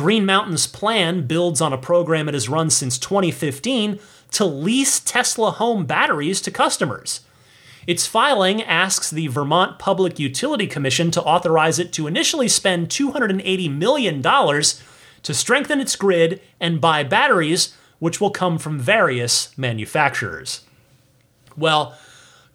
[0.02, 4.00] Green Mountain's plan builds on a program it has run since 2015
[4.32, 7.22] to lease Tesla home batteries to customers.
[7.86, 13.78] Its filing asks the Vermont Public Utility Commission to authorize it to initially spend $280
[13.78, 20.62] million to strengthen its grid and buy batteries, which will come from various manufacturers.
[21.56, 21.96] Well,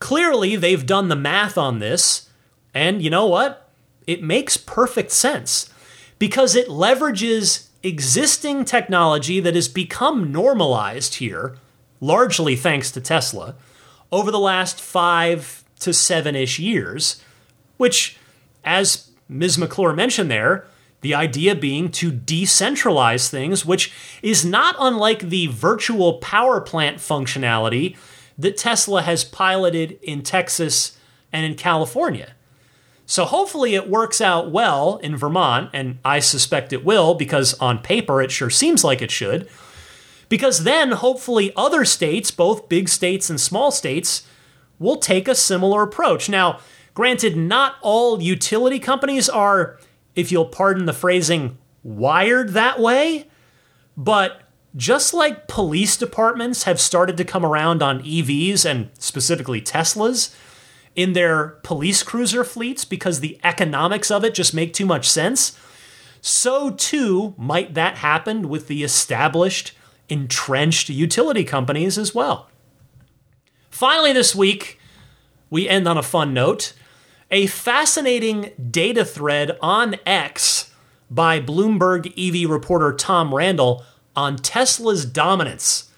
[0.00, 2.28] clearly they've done the math on this,
[2.74, 3.70] and you know what?
[4.04, 5.70] It makes perfect sense
[6.18, 11.56] because it leverages existing technology that has become normalized here,
[12.00, 13.54] largely thanks to Tesla,
[14.10, 17.22] over the last five to seven ish years,
[17.76, 18.18] which,
[18.64, 19.58] as Ms.
[19.58, 20.66] McClure mentioned there,
[21.02, 23.92] the idea being to decentralize things, which
[24.22, 27.96] is not unlike the virtual power plant functionality
[28.38, 30.98] that Tesla has piloted in Texas
[31.32, 32.32] and in California.
[33.06, 37.78] So hopefully it works out well in Vermont, and I suspect it will because on
[37.78, 39.48] paper it sure seems like it should.
[40.28, 44.26] Because then hopefully other states, both big states and small states,
[44.80, 46.28] will take a similar approach.
[46.28, 46.58] Now,
[46.94, 49.78] granted, not all utility companies are,
[50.16, 53.28] if you'll pardon the phrasing, wired that way,
[53.96, 54.42] but
[54.74, 60.34] just like police departments have started to come around on EVs and specifically Teslas
[60.96, 65.56] in their police cruiser fleets because the economics of it just make too much sense,
[66.20, 69.72] so too might that happen with the established,
[70.08, 72.48] entrenched utility companies as well.
[73.70, 74.80] Finally, this week,
[75.50, 76.72] we end on a fun note.
[77.30, 80.72] A fascinating data thread on X
[81.10, 83.84] by Bloomberg EV reporter Tom Randall
[84.14, 85.90] on Tesla's dominance.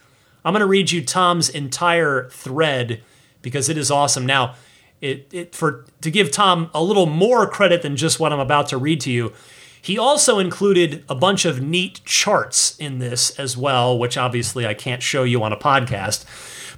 [0.44, 3.02] I'm going to read you Tom's entire thread
[3.42, 4.26] because it is awesome.
[4.26, 4.54] Now,
[5.00, 8.68] it, it for to give Tom a little more credit than just what I'm about
[8.68, 9.32] to read to you,
[9.80, 14.74] he also included a bunch of neat charts in this as well, which obviously I
[14.74, 16.24] can't show you on a podcast,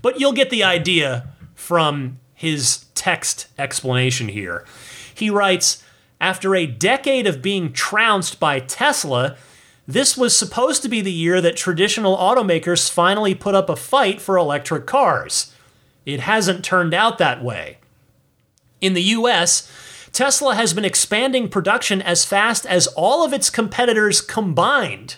[0.03, 4.65] but you'll get the idea from his text explanation here.
[5.15, 5.83] He writes,
[6.21, 9.37] after a decade of being trounced by Tesla,
[9.87, 14.21] this was supposed to be the year that traditional automakers finally put up a fight
[14.21, 15.53] for electric cars.
[16.07, 17.80] It hasn't turned out that way.
[18.81, 19.71] In the US,
[20.13, 25.17] Tesla has been expanding production as fast as all of its competitors combined.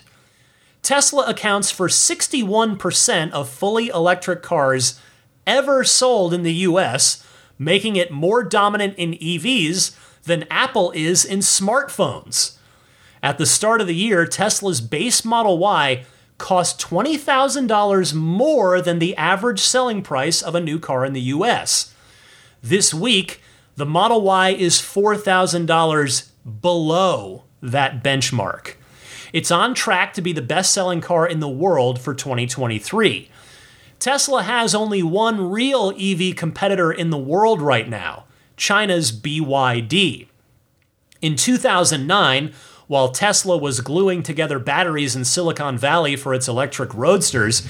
[0.81, 4.99] Tesla accounts for 61% of fully electric cars
[5.47, 7.25] ever sold in the US,
[7.57, 12.57] making it more dominant in EVs than Apple is in smartphones.
[13.21, 16.05] At the start of the year, Tesla's base Model Y
[16.37, 21.93] cost $20,000 more than the average selling price of a new car in the US.
[22.61, 23.41] This week,
[23.75, 26.29] the Model Y is $4,000
[26.61, 28.75] below that benchmark.
[29.31, 33.29] It's on track to be the best selling car in the world for 2023.
[33.97, 38.25] Tesla has only one real EV competitor in the world right now
[38.57, 40.27] China's BYD.
[41.21, 42.53] In 2009,
[42.87, 47.67] while Tesla was gluing together batteries in Silicon Valley for its electric roadsters,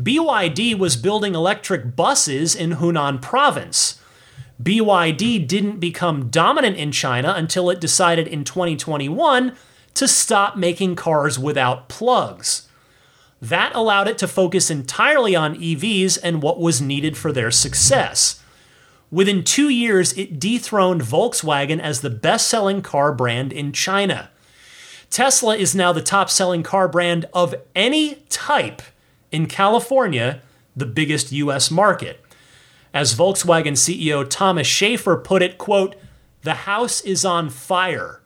[0.00, 3.99] BYD was building electric buses in Hunan province.
[4.60, 9.56] BYD didn't become dominant in China until it decided in 2021
[9.94, 12.68] to stop making cars without plugs.
[13.40, 18.42] That allowed it to focus entirely on EVs and what was needed for their success.
[19.10, 24.30] Within two years, it dethroned Volkswagen as the best selling car brand in China.
[25.08, 28.82] Tesla is now the top selling car brand of any type
[29.32, 30.42] in California,
[30.76, 32.20] the biggest US market.
[32.92, 35.94] As Volkswagen CEO Thomas Schaefer put it, quote,
[36.42, 38.20] the house is on fire.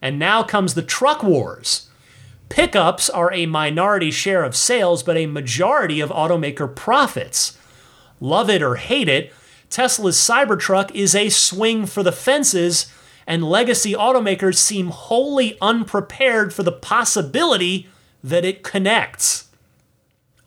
[0.00, 1.88] And now comes the truck wars.
[2.48, 7.58] Pickups are a minority share of sales, but a majority of automaker profits.
[8.20, 9.32] Love it or hate it,
[9.70, 12.92] Tesla's Cybertruck is a swing for the fences,
[13.26, 17.88] and legacy automakers seem wholly unprepared for the possibility
[18.22, 19.48] that it connects.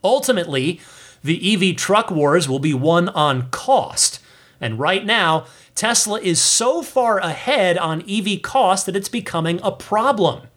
[0.03, 0.79] Ultimately,
[1.23, 4.19] the EV truck wars will be won on cost.
[4.59, 5.45] And right now,
[5.75, 10.47] Tesla is so far ahead on EV cost that it's becoming a problem.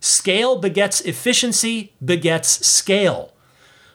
[0.00, 3.32] Scale begets efficiency, begets scale.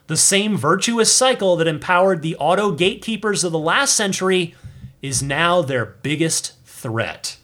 [0.08, 4.56] The same virtuous cycle that empowered the auto gatekeepers of the last century
[5.02, 7.38] is now their biggest threat.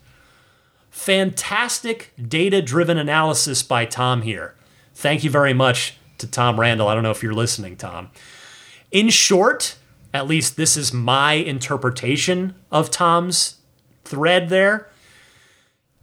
[0.89, 4.55] Fantastic data driven analysis by Tom here.
[4.95, 6.87] Thank you very much to Tom Randall.
[6.87, 8.11] I don't know if you're listening, Tom.
[8.93, 9.75] In short,
[10.13, 13.55] at least this is my interpretation of Tom's
[14.05, 14.87] thread there.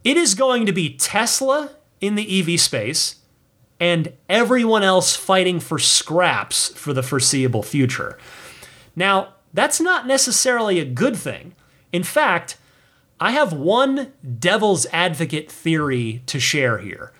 [0.03, 3.15] It is going to be Tesla in the EV space
[3.79, 8.17] and everyone else fighting for scraps for the foreseeable future.
[8.93, 11.55] Now, that's not necessarily a good thing.
[11.93, 12.57] In fact,
[13.21, 17.13] I have one devil's advocate theory to share here.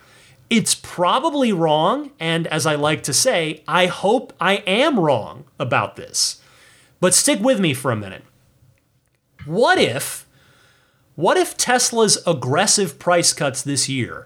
[0.52, 5.96] It's probably wrong, and as I like to say, I hope I am wrong about
[5.96, 6.42] this.
[7.00, 8.26] But stick with me for a minute.
[9.46, 10.28] What if
[11.16, 14.26] what if Tesla's aggressive price cuts this year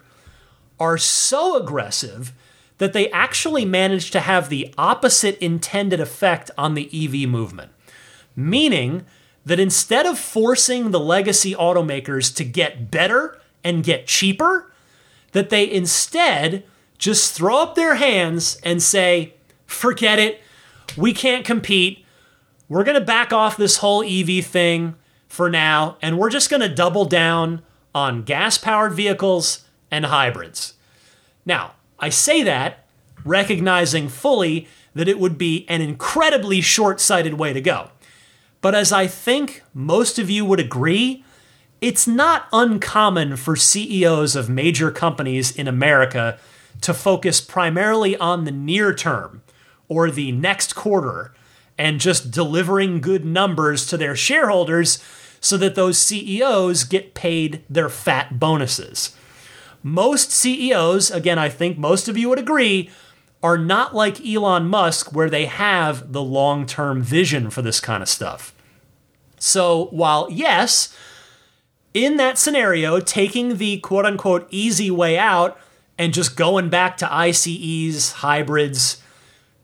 [0.79, 2.33] are so aggressive
[2.79, 7.71] that they actually manage to have the opposite intended effect on the EV movement?
[8.35, 9.05] Meaning
[9.45, 14.71] that instead of forcing the legacy automakers to get better and get cheaper,
[15.35, 16.63] that they instead
[16.97, 19.33] just throw up their hands and say,
[19.65, 20.41] forget it,
[20.95, 22.05] we can't compete.
[22.69, 24.95] We're going to back off this whole EV thing.
[25.35, 27.61] for now, and we're just going to double down
[27.93, 30.75] on gas powered vehicles and hybrids.
[31.45, 32.85] Now, I say that
[33.25, 37.89] recognizing fully that it would be an incredibly short sighted way to go.
[38.61, 41.24] But as I think most of you would agree,
[41.85, 46.39] it's not uncommon for CEOs of major companies in America
[46.81, 49.43] to focus primarily on the near term
[49.87, 51.31] or the next quarter
[51.77, 54.97] and just delivering good numbers to their shareholders
[55.39, 59.15] so that those CEOs get paid their fat bonuses.
[59.83, 62.89] Most CEOs, again, I think most of you would agree,
[63.43, 68.01] are not like Elon Musk, where they have the long term vision for this kind
[68.01, 68.55] of stuff.
[69.37, 70.91] So, while yes,
[71.95, 75.57] in that scenario, taking the quote unquote easy way out
[75.97, 79.01] and just going back to ICEs, hybrids,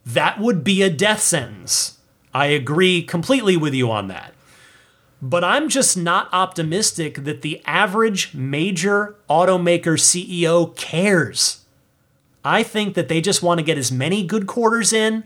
[0.05, 1.99] that would be a death sentence.
[2.33, 4.33] I agree completely with you on that.
[5.21, 11.65] But I'm just not optimistic that the average major automaker CEO cares.
[12.45, 15.25] I think that they just want to get as many good quarters in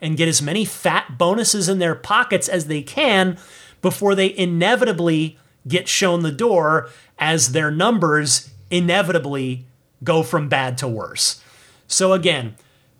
[0.00, 3.36] and get as many fat bonuses in their pockets as they can
[3.82, 9.66] before they inevitably get shown the door as their numbers inevitably
[10.04, 11.42] go from bad to worse.
[11.88, 12.56] So, again,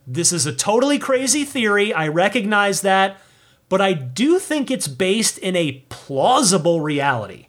[0.06, 1.92] this is a totally crazy theory.
[1.92, 3.18] I recognize that
[3.68, 7.46] but I do think it's based in a plausible reality.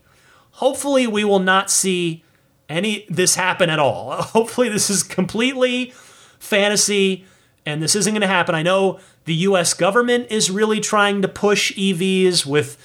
[0.53, 2.23] Hopefully, we will not see
[2.67, 4.11] any this happen at all.
[4.21, 5.93] Hopefully, this is completely
[6.39, 7.25] fantasy
[7.65, 8.55] and this isn't going to happen.
[8.55, 12.77] I know the US government is really trying to push EVs with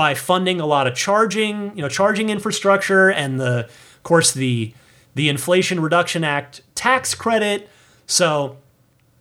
[0.00, 4.72] by funding a lot of charging, you know, charging infrastructure and the of course the
[5.14, 7.68] the Inflation Reduction Act tax credit.
[8.06, 8.56] So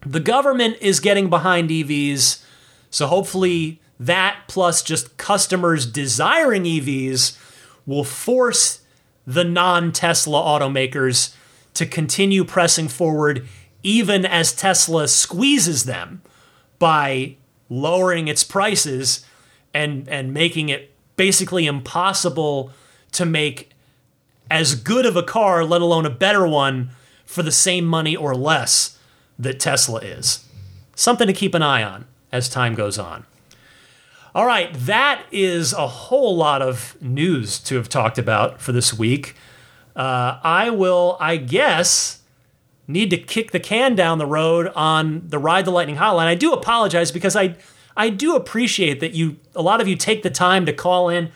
[0.06, 2.46] the government is getting behind EVs
[2.90, 7.38] so hopefully that plus just customers desiring EVs
[7.86, 8.80] will force
[9.28, 11.36] the non Tesla automakers
[11.74, 13.46] to continue pressing forward
[13.84, 16.22] even as Tesla squeezes them
[16.80, 17.36] by
[17.68, 19.26] lowering its prices
[19.74, 22.72] and and making it basically impossible
[23.12, 23.72] to make
[24.50, 26.91] as good of a car, let alone a better one,
[27.26, 28.98] for the same money or less
[29.38, 30.46] that Tesla is.
[30.96, 33.26] Something to keep an eye on as time goes on.
[34.36, 38.94] All right, that is a whole lot of news to have talked about for this
[38.94, 39.36] week.
[39.96, 42.22] Uh, I will, I guess,
[42.88, 46.26] need to kick the can down the road on the Ride the Lightning hotline.
[46.26, 47.56] I do apologize because I,
[48.00, 51.32] I do appreciate that you, a lot of you take the time to call in.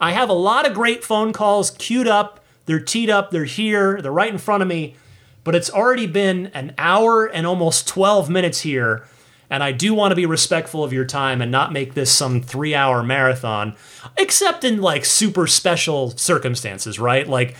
[0.00, 2.44] I have a lot of great phone calls queued up.
[2.66, 3.30] They're teed up.
[3.30, 4.02] They're here.
[4.02, 4.96] They're right in front of me.
[5.44, 9.06] But it's already been an hour and almost 12 minutes here
[9.50, 12.42] and I do want to be respectful of your time and not make this some
[12.42, 13.76] three hour marathon,
[14.16, 17.26] except in like super special circumstances, right?
[17.26, 17.56] Like,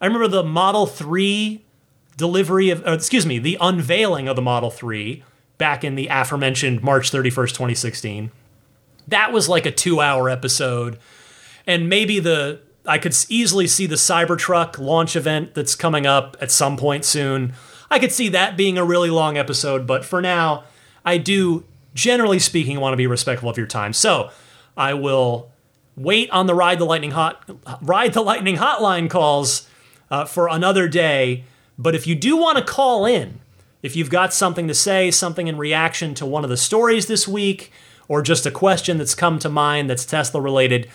[0.00, 1.64] I remember the Model 3
[2.16, 5.24] delivery of, excuse me, the unveiling of the Model 3
[5.64, 8.30] back in the aforementioned March 31st, 2016.
[9.08, 10.98] That was like a two hour episode.
[11.66, 16.50] And maybe the, I could easily see the Cybertruck launch event that's coming up at
[16.50, 17.54] some point soon.
[17.90, 20.64] I could see that being a really long episode, but for now,
[21.02, 21.64] I do,
[21.94, 23.94] generally speaking, want to be respectful of your time.
[23.94, 24.28] So
[24.76, 25.50] I will
[25.96, 27.42] wait on the ride the lightning hot
[27.80, 29.66] ride the lightning hotline calls
[30.10, 31.44] uh, for another day.
[31.78, 33.40] But if you do want to call in,
[33.84, 37.28] if you've got something to say, something in reaction to one of the stories this
[37.28, 37.70] week,
[38.08, 40.88] or just a question that's come to mind that's Tesla related,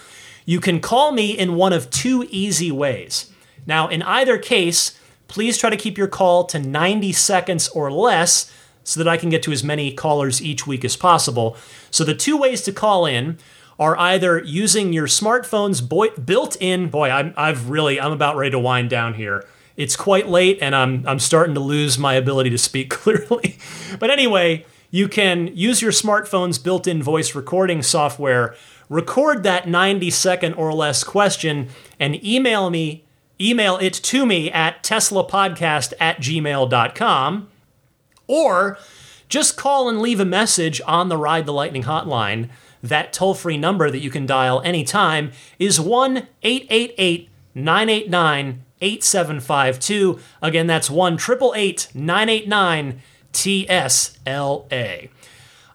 [0.43, 3.31] you can call me in one of two easy ways.
[3.67, 8.51] Now, in either case, please try to keep your call to 90 seconds or less
[8.83, 11.57] so that I can get to as many callers each week as possible.
[11.91, 13.37] So the two ways to call in
[13.77, 16.89] are either using your smartphone's built-in.
[16.89, 19.45] Boy, I'm I've really I'm about ready to wind down here.
[19.79, 23.57] It's quite late, and I'm I'm starting to lose my ability to speak clearly.
[23.97, 28.55] but anyway, you can use your smartphone's built-in voice recording software,
[28.89, 33.05] record that 90 second or less question, and email me.
[33.39, 37.47] Email it to me at teslapodcast at gmail.com.
[38.27, 38.77] Or
[39.29, 42.49] just call and leave a message on the Ride the Lightning hotline.
[42.83, 50.19] That toll free number that you can dial anytime is 1 888 989 8752.
[50.41, 53.01] Again, that's 1 888 989
[53.33, 55.09] TSLA.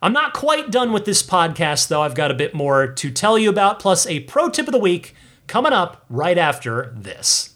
[0.03, 2.03] I'm not quite done with this podcast, though.
[2.03, 4.79] I've got a bit more to tell you about, plus a pro tip of the
[4.79, 5.15] week
[5.47, 7.55] coming up right after this.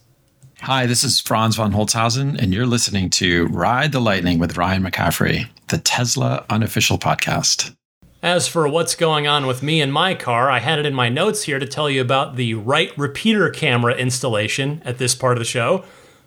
[0.63, 4.83] Hi, this is Franz von Holzhausen, and you're listening to Ride the Lightning with Ryan
[4.83, 7.78] McCaffrey, the Tesla unofficial podcast.
[8.23, 11.09] As for what's going on with me and my car, I had it in my
[11.09, 15.39] notes here to tell you about the right repeater camera installation at this part of
[15.39, 15.85] the show,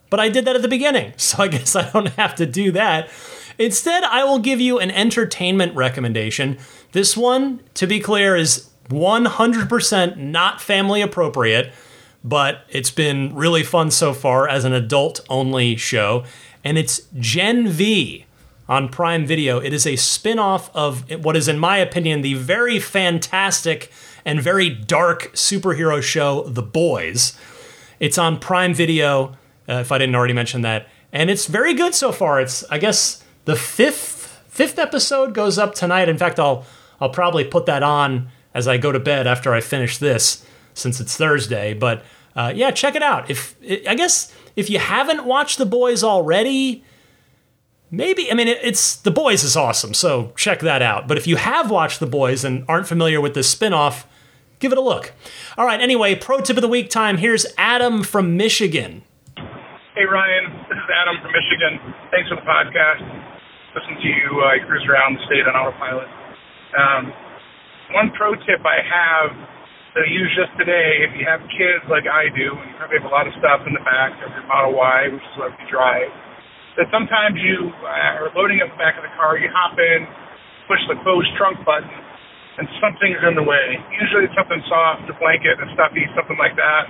[0.09, 2.71] but I did that at the beginning, so I guess I don't have to do
[2.71, 3.09] that.
[3.57, 6.57] Instead, I will give you an entertainment recommendation.
[6.93, 11.73] This one, to be clear, is 100% not family appropriate,
[12.23, 16.23] but it's been really fun so far as an adult only show,
[16.63, 18.25] and it's Gen V
[18.71, 19.59] on Prime Video.
[19.59, 23.91] It is a spin off of what is, in my opinion, the very fantastic
[24.23, 27.37] and very dark superhero show, The Boys.
[27.99, 29.35] It's on Prime Video,
[29.67, 30.87] uh, if I didn't already mention that.
[31.11, 32.39] And it's very good so far.
[32.39, 36.07] It's, I guess, the fifth fifth episode goes up tonight.
[36.07, 36.65] In fact, I'll
[37.01, 41.01] I'll probably put that on as I go to bed after I finish this, since
[41.01, 41.73] it's Thursday.
[41.73, 42.05] But
[42.37, 43.29] uh, yeah, check it out.
[43.29, 46.85] If I guess if you haven't watched The Boys already,
[47.91, 51.07] maybe I mean it's The Boys is awesome, so check that out.
[51.07, 54.05] But if you have watched The Boys and aren't familiar with this spinoff,
[54.59, 55.13] give it a look.
[55.57, 55.79] All right.
[55.79, 57.17] Anyway, pro tip of the week time.
[57.17, 59.03] Here's Adam from Michigan.
[59.35, 61.77] Hey Ryan, this is Adam from Michigan.
[62.09, 63.03] Thanks for the podcast.
[63.75, 66.07] Listen to you uh, cruise around the state on autopilot.
[66.71, 67.11] Um,
[67.91, 69.35] one pro tip I have
[69.95, 73.03] that I use just today, if you have kids like I do, and you probably
[73.03, 75.51] have a lot of stuff in the back of your Model Y, which is what
[75.59, 76.07] you drive,
[76.79, 80.07] that sometimes you uh, are loading up the back of the car, you hop in,
[80.71, 81.91] push the closed trunk button,
[82.59, 83.75] and something's in the way.
[83.99, 86.85] Usually it's something soft, a blanket, a stuffy, something like that.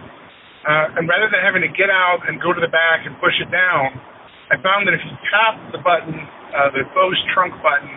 [0.61, 3.33] Uh, and rather than having to get out and go to the back and push
[3.41, 3.97] it down,
[4.53, 6.13] I found that if you tap the button,
[6.53, 7.89] uh, the closed trunk button,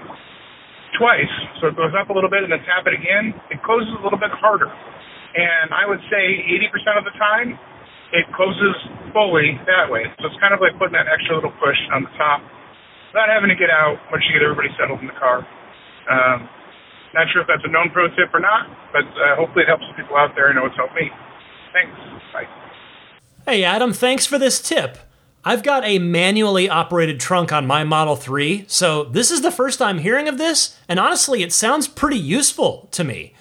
[0.97, 3.91] twice, so it goes up a little bit and then tap it again, it closes
[3.99, 4.71] a little bit harder.
[4.71, 7.59] And I would say 80% of the time,
[8.15, 8.79] it closes
[9.13, 10.07] fully that way.
[10.23, 12.41] So it's kind of like putting that extra little push on the top
[13.15, 15.47] not having to get out once you get everybody settled in the car.
[16.11, 16.49] Um,
[17.15, 19.85] not sure if that's a known pro tip or not, but uh, hopefully it helps
[19.97, 20.51] people out there.
[20.51, 21.11] I know it's helped me.
[21.73, 21.95] Thanks.
[22.35, 22.51] Bye.
[23.47, 24.99] Hey, Adam, thanks for this tip.
[25.45, 29.83] I've got a manually operated trunk on my Model 3, so this is the first
[29.83, 33.35] I'm hearing of this, and honestly, it sounds pretty useful to me.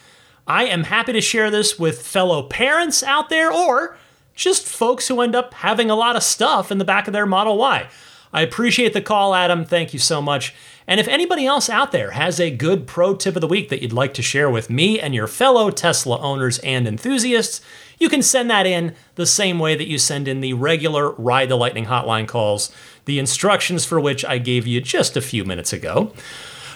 [0.46, 3.98] I am happy to share this with fellow parents out there or
[4.36, 7.26] just folks who end up having a lot of stuff in the back of their
[7.26, 7.88] Model Y.
[8.34, 9.64] I appreciate the call, Adam.
[9.64, 10.56] Thank you so much.
[10.88, 13.82] And if anybody else out there has a good pro tip of the week that
[13.82, 17.62] you'd like to share with me and your fellow Tesla owners and enthusiasts,
[18.00, 21.50] you can send that in the same way that you send in the regular Ride
[21.50, 22.72] the Lightning hotline calls,
[23.06, 26.12] the instructions for which I gave you just a few minutes ago.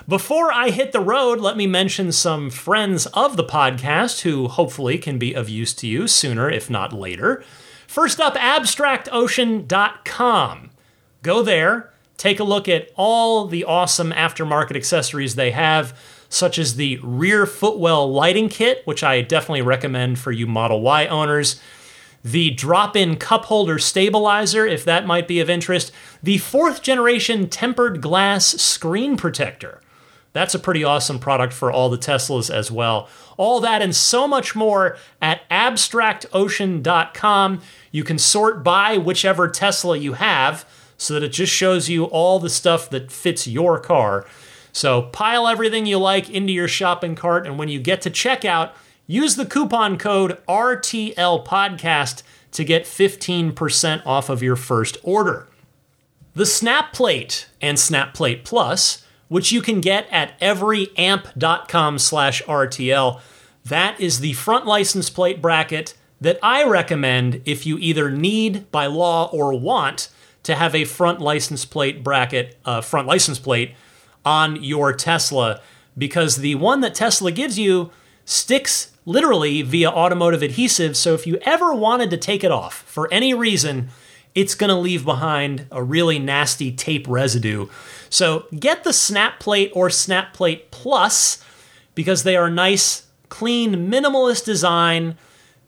[0.09, 4.97] Before I hit the road, let me mention some friends of the podcast who hopefully
[4.97, 7.43] can be of use to you sooner, if not later.
[7.87, 10.69] First up, abstractocean.com.
[11.23, 16.77] Go there, take a look at all the awesome aftermarket accessories they have such as
[16.77, 21.59] the rear footwell lighting kit, which I definitely recommend for you Model Y owners,
[22.23, 25.91] the drop in cup holder stabilizer, if that might be of interest,
[26.23, 29.81] the fourth generation tempered glass screen protector.
[30.37, 33.09] That's a pretty awesome product for all the Teslas as well.
[33.37, 37.61] All that and so much more at abstractocean.com.
[37.91, 42.39] You can sort by whichever Tesla you have so that it just shows you all
[42.39, 44.27] the stuff that fits your car.
[44.71, 48.73] So pile everything you like into your shopping cart, and when you get to checkout,
[49.07, 55.47] use the coupon code RTL Podcast to get 15% off of your first order.
[56.35, 63.21] The SnapPlate and SnapPlate Plus, which you can get at everyamp.com slash RTL,
[63.65, 68.87] that is the front license plate bracket that I recommend if you either need by
[68.87, 70.09] law or want
[70.43, 73.75] to have a front license plate bracket, uh, front license plate
[74.25, 75.61] on your Tesla
[75.97, 77.91] because the one that Tesla gives you
[78.25, 80.95] sticks literally via automotive adhesive.
[80.95, 83.89] So if you ever wanted to take it off for any reason,
[84.35, 87.67] it's going to leave behind a really nasty tape residue.
[88.09, 91.43] So get the SnapPlate or SnapPlate Plus
[91.95, 95.17] because they are nice, clean, minimalist design.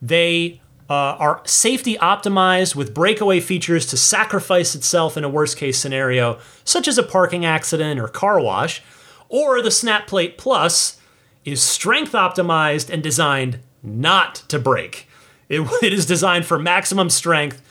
[0.00, 5.78] They uh, are safety optimized with breakaway features to sacrifice itself in a worst case
[5.78, 8.82] scenario, such as a parking accident or car wash.
[9.28, 11.00] Or the SnapPlate Plus
[11.44, 15.08] is strength optimized and designed not to break.
[15.48, 17.62] It, it is designed for maximum strength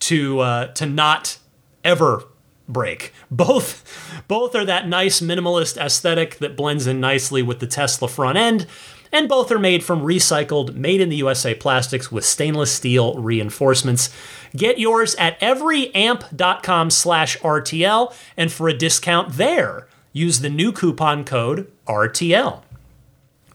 [0.00, 1.38] to uh, to not
[1.82, 2.24] ever
[2.68, 3.12] break.
[3.30, 8.38] Both both are that nice minimalist aesthetic that blends in nicely with the Tesla front
[8.38, 8.66] end,
[9.12, 14.14] and both are made from recycled, made in the USA plastics with stainless steel reinforcements.
[14.56, 21.24] Get yours at everyamp.com slash RTL, and for a discount there, use the new coupon
[21.24, 22.62] code RTL.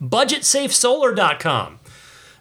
[0.01, 1.79] BudgetSafeSolar.com.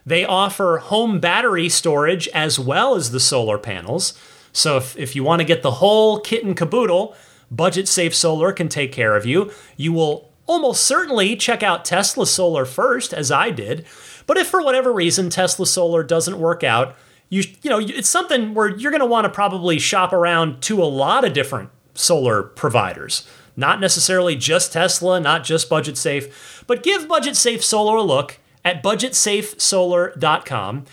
[0.05, 4.13] They offer home battery storage as well as the solar panels.
[4.51, 7.15] So if, if you want to get the whole kit and caboodle,
[7.51, 9.51] Budget Safe Solar can take care of you.
[9.77, 13.85] You will almost certainly check out Tesla Solar first, as I did.
[14.25, 16.95] But if for whatever reason Tesla Solar doesn't work out,
[17.29, 20.81] you you know it's something where you're going to want to probably shop around to
[20.81, 23.27] a lot of different solar providers.
[23.55, 28.39] Not necessarily just Tesla, not just Budget Safe, but give Budget Safe Solar a look
[28.63, 30.85] at budgetsafesolar.com.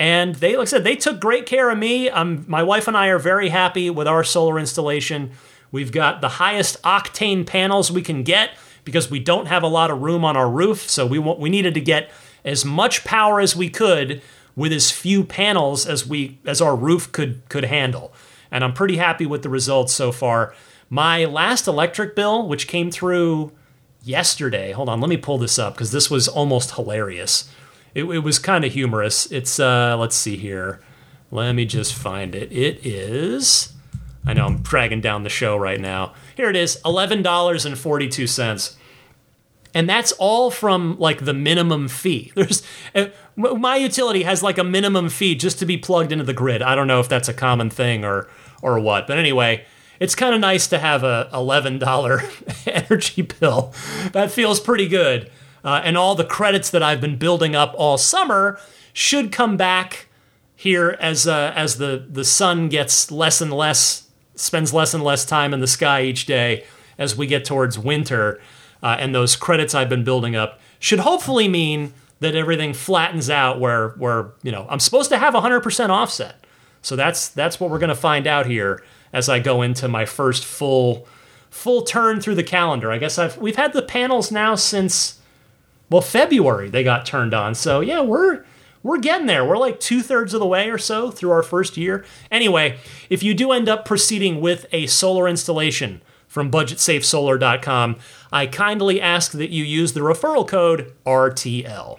[0.00, 2.08] And they, like I said, they took great care of me.
[2.08, 5.32] Um, my wife and I are very happy with our solar installation.
[5.70, 8.52] We've got the highest octane panels we can get
[8.82, 10.88] because we don't have a lot of room on our roof.
[10.88, 12.10] So we we needed to get
[12.46, 14.22] as much power as we could
[14.56, 18.14] with as few panels as we as our roof could could handle.
[18.50, 20.54] And I'm pretty happy with the results so far.
[20.88, 23.52] My last electric bill, which came through
[24.02, 24.72] yesterday.
[24.72, 27.50] Hold on, let me pull this up because this was almost hilarious.
[27.94, 29.30] It, it was kind of humorous.
[29.32, 30.80] It's uh, let's see here.
[31.30, 32.50] Let me just find it.
[32.52, 33.72] It is.
[34.26, 36.14] I know I'm dragging down the show right now.
[36.36, 38.76] Here it is, eleven dollars and forty-two cents,
[39.72, 42.32] and that's all from like the minimum fee.
[42.36, 42.62] There's
[42.94, 43.06] uh,
[43.36, 46.62] my utility has like a minimum fee just to be plugged into the grid.
[46.62, 48.28] I don't know if that's a common thing or
[48.62, 49.64] or what, but anyway,
[50.00, 53.72] it's kind of nice to have a $11 energy bill.
[54.12, 55.30] That feels pretty good.
[55.64, 58.58] Uh, and all the credits that I've been building up all summer
[58.92, 60.08] should come back
[60.56, 65.24] here as uh, as the the sun gets less and less spends less and less
[65.24, 66.64] time in the sky each day
[66.98, 68.40] as we get towards winter.
[68.82, 73.60] Uh, and those credits I've been building up should hopefully mean that everything flattens out
[73.60, 76.46] where where you know I'm supposed to have 100% offset.
[76.82, 78.82] So that's that's what we're going to find out here
[79.12, 81.06] as I go into my first full
[81.50, 82.90] full turn through the calendar.
[82.90, 85.19] I guess I've we've had the panels now since
[85.90, 87.54] well February they got turned on.
[87.54, 88.44] So yeah, we're
[88.82, 89.44] we're getting there.
[89.44, 92.04] We're like two thirds of the way or so through our first year.
[92.30, 92.78] Anyway,
[93.10, 97.96] if you do end up proceeding with a solar installation from budgetsafesolar.com,
[98.32, 101.98] I kindly ask that you use the referral code RTL.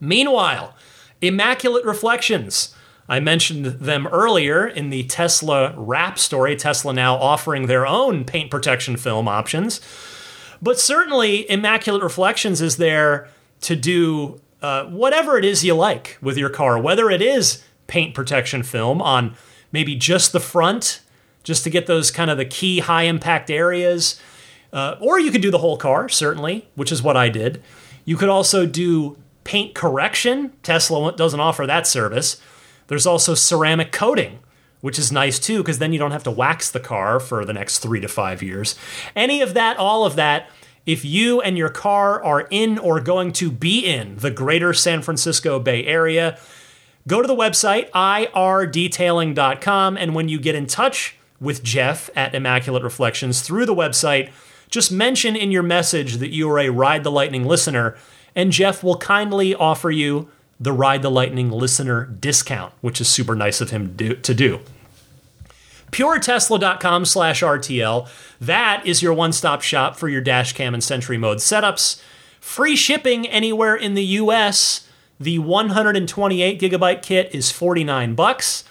[0.00, 0.74] Meanwhile,
[1.22, 2.74] Immaculate Reflections
[3.08, 6.54] I mentioned them earlier in the Tesla wrap story.
[6.56, 9.80] Tesla now offering their own paint protection film options.
[10.60, 13.28] But certainly, Immaculate Reflections is there
[13.62, 18.14] to do uh, whatever it is you like with your car, whether it is paint
[18.14, 19.36] protection film on
[19.72, 21.00] maybe just the front,
[21.42, 24.20] just to get those kind of the key high impact areas.
[24.72, 27.62] Uh, or you could do the whole car, certainly, which is what I did.
[28.04, 30.52] You could also do paint correction.
[30.62, 32.40] Tesla doesn't offer that service.
[32.88, 34.40] There's also ceramic coating,
[34.80, 37.52] which is nice too, because then you don't have to wax the car for the
[37.52, 38.76] next three to five years.
[39.16, 40.50] Any of that, all of that,
[40.86, 45.02] if you and your car are in or going to be in the greater San
[45.02, 46.38] Francisco Bay Area,
[47.06, 49.96] go to the website irdetailing.com.
[49.96, 54.30] And when you get in touch with Jeff at Immaculate Reflections through the website,
[54.70, 57.96] just mention in your message that you are a Ride the Lightning listener,
[58.34, 60.30] and Jeff will kindly offer you
[60.60, 64.60] the Ride the Lightning listener discount, which is super nice of him to do.
[65.92, 68.08] PureTesla.com slash RTL.
[68.40, 72.00] That is your one stop shop for your dash cam and Sentry mode setups.
[72.40, 74.86] Free shipping anywhere in the US.
[75.20, 78.64] The 128 gigabyte kit is 49 bucks.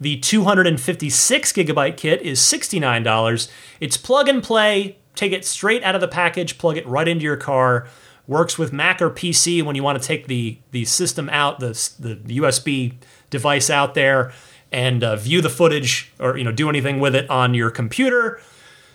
[0.00, 3.50] The 256 gigabyte kit is $69.
[3.80, 4.96] It's plug and play.
[5.16, 7.88] Take it straight out of the package, plug it right into your car
[8.28, 11.70] works with Mac or PC when you want to take the the system out, the
[11.98, 12.94] the USB
[13.30, 14.30] device out there,
[14.70, 18.40] and uh, view the footage or you know do anything with it on your computer.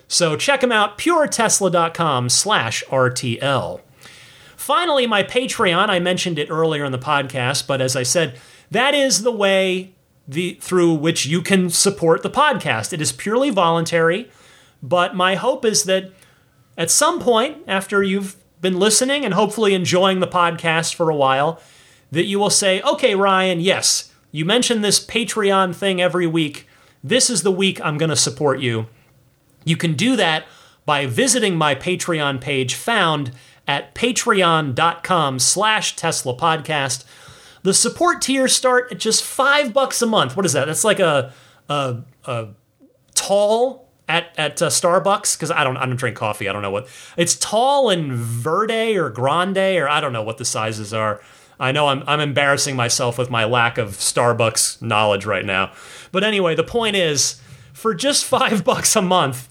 [0.08, 3.80] So check them out, puretesla.com/rtl.
[4.56, 5.90] Finally, my Patreon.
[5.90, 8.38] I mentioned it earlier in the podcast, but as I said,
[8.70, 9.90] that is the way
[10.26, 12.92] the through which you can support the podcast.
[12.92, 14.30] It is purely voluntary,
[14.82, 16.10] but my hope is that
[16.78, 21.60] at some point after you've been listening and hopefully enjoying the podcast for a while,
[22.10, 26.66] that you will say, okay, Ryan, yes, you mentioned this Patreon thing every week.
[27.04, 28.86] This is the week I'm going to support you.
[29.64, 30.46] You can do that
[30.84, 33.32] by visiting my Patreon page found
[33.68, 37.04] at patreon.com slash Tesla podcast.
[37.62, 40.36] The support tiers start at just five bucks a month.
[40.36, 40.66] What is that?
[40.66, 41.32] That's like a,
[41.68, 42.48] a, a
[43.14, 46.48] tall at at uh, Starbucks because I don't I don't drink coffee.
[46.48, 50.38] I don't know what it's tall and verde or grande or I don't know what
[50.38, 51.20] the sizes are.
[51.58, 55.72] I know I'm I'm embarrassing myself with my lack of Starbucks knowledge right now.
[56.12, 57.40] But anyway, the point is,
[57.72, 59.48] for just five bucks a month,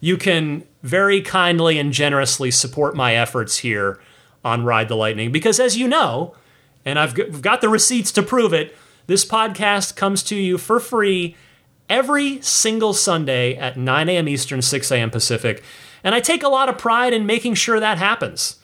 [0.00, 4.00] you can very kindly and generously support my efforts here
[4.44, 5.30] on Ride the Lightning.
[5.30, 6.34] Because as you know,
[6.84, 8.76] and I've got the receipts to prove it,
[9.06, 11.36] this podcast comes to you for free
[11.92, 14.26] every single Sunday at 9 a.m.
[14.26, 15.10] Eastern, 6 a.m.
[15.10, 15.62] Pacific.
[16.02, 18.56] And I take a lot of pride in making sure that happens.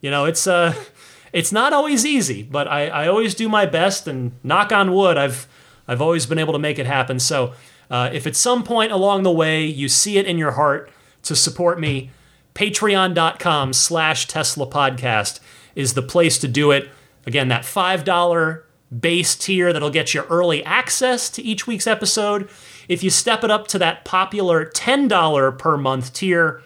[0.00, 0.72] You know, it's uh
[1.32, 5.18] it's not always easy, but I, I always do my best and knock on wood,
[5.18, 5.48] I've
[5.88, 7.18] I've always been able to make it happen.
[7.18, 7.54] So
[7.90, 10.90] uh, if at some point along the way you see it in your heart
[11.24, 12.10] to support me,
[12.54, 15.40] patreon.com slash Tesla podcast
[15.74, 16.88] is the place to do it.
[17.26, 18.62] Again, that $5
[19.00, 22.48] base tier that'll get you early access to each week's episode.
[22.88, 26.62] If you step it up to that popular $10 per month tier,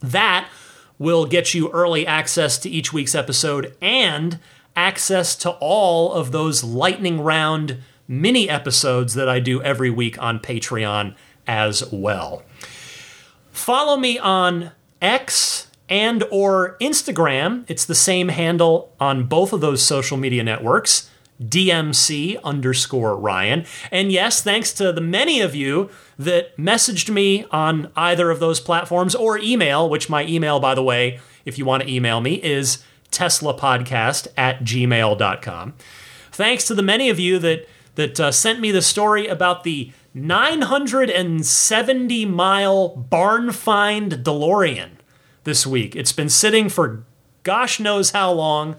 [0.00, 0.48] that
[0.98, 4.38] will get you early access to each week's episode and
[4.76, 10.38] access to all of those lightning round mini episodes that I do every week on
[10.38, 11.14] Patreon
[11.46, 12.42] as well.
[13.50, 14.72] Follow me on
[15.02, 17.64] X and or Instagram.
[17.68, 21.09] It's the same handle on both of those social media networks.
[21.42, 23.64] DMC underscore Ryan.
[23.90, 25.88] And yes, thanks to the many of you
[26.18, 30.82] that messaged me on either of those platforms or email, which my email, by the
[30.82, 35.74] way, if you want to email me, is teslapodcast at gmail.com.
[36.32, 39.92] Thanks to the many of you that that uh, sent me the story about the
[40.14, 44.90] 970 mile barn find DeLorean
[45.44, 45.96] this week.
[45.96, 47.04] It's been sitting for
[47.42, 48.76] gosh knows how long.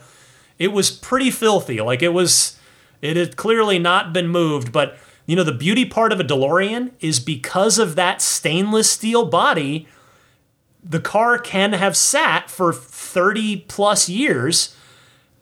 [0.61, 1.81] It was pretty filthy.
[1.81, 2.59] Like it was,
[3.01, 4.71] it had clearly not been moved.
[4.71, 9.25] But you know, the beauty part of a DeLorean is because of that stainless steel
[9.25, 9.87] body,
[10.83, 14.75] the car can have sat for 30 plus years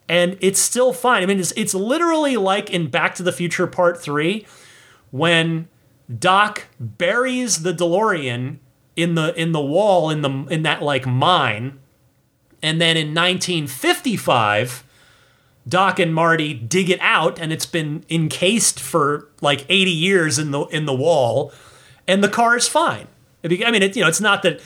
[0.08, 1.22] and it's still fine.
[1.22, 4.46] I mean, it's, it's literally like in Back to the Future Part 3
[5.12, 5.68] when
[6.18, 8.58] Doc buries the DeLorean
[8.96, 11.80] in the in the wall in the in that like mine
[12.62, 14.84] and then in 1955
[15.70, 20.52] Doc and Marty dig it out and it's been encased for like 80 years in
[20.52, 21.54] the in the wall
[22.08, 23.08] and the car is fine.
[23.44, 24.60] I mean, it, you know, it's not that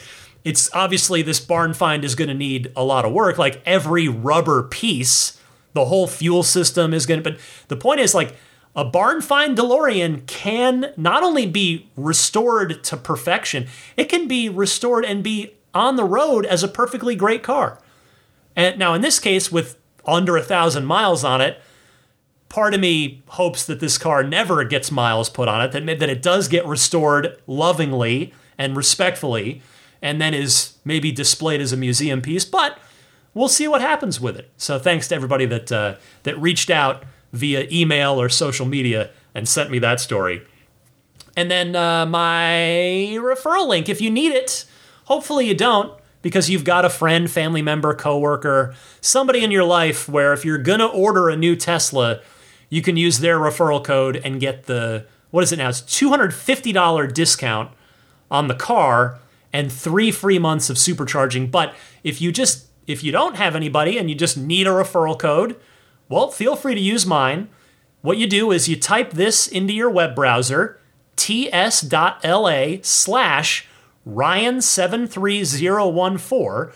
[0.44, 3.38] it's obviously this barn find is going to need a lot of work.
[3.38, 5.40] Like every rubber piece,
[5.74, 7.32] the whole fuel system is going to.
[7.32, 8.36] But the point is, like
[8.76, 15.06] a barn find DeLorean can not only be restored to perfection, it can be restored
[15.06, 17.80] and be on the road as a perfectly great car.
[18.56, 21.62] And now, in this case, with under a thousand miles on it,
[22.50, 26.10] part of me hopes that this car never gets miles put on it, that, that
[26.10, 29.62] it does get restored lovingly and respectfully
[30.02, 32.46] and then is maybe displayed as a museum piece.
[32.46, 32.78] But
[33.34, 34.52] we'll see what happens with it.
[34.58, 39.48] So thanks to everybody that uh, that reached out via email or social media and
[39.48, 40.44] sent me that story.
[41.36, 44.66] And then uh, my referral link, if you need it,
[45.06, 50.10] hopefully you don't, because you've got a friend, family member, coworker, somebody in your life
[50.10, 52.22] where if you're gonna order a new Tesla,
[52.70, 55.70] you can use their referral code and get the what is it now?
[55.70, 57.72] It's $250 discount
[58.32, 59.20] on the car
[59.52, 61.52] and three free months of supercharging.
[61.52, 65.18] But if you just if you don't have anybody and you just need a referral
[65.18, 65.56] code,
[66.10, 67.50] well, feel free to use mine.
[68.02, 70.80] What you do is you type this into your web browser,
[71.16, 73.68] ts.la slash
[74.08, 76.74] Ryan73014.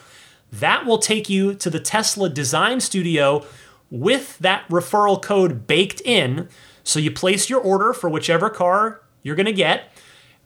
[0.52, 3.46] That will take you to the Tesla Design Studio
[3.90, 6.50] with that referral code baked in.
[6.84, 9.92] So you place your order for whichever car you're going to get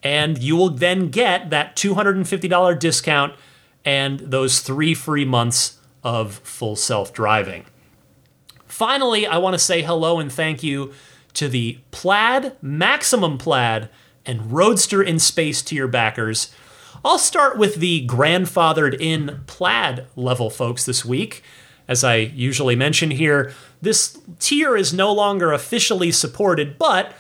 [0.04, 3.34] and you will then get that $250 discount
[3.86, 7.66] and those three free months of full self driving.
[8.66, 10.94] Finally, I want to say hello and thank you
[11.34, 13.90] to the Plaid, Maximum Plaid,
[14.26, 16.54] and Roadster in Space tier backers.
[17.04, 21.44] I'll start with the grandfathered in Plaid level folks this week.
[21.88, 27.14] As I usually mention here, this tier is no longer officially supported, but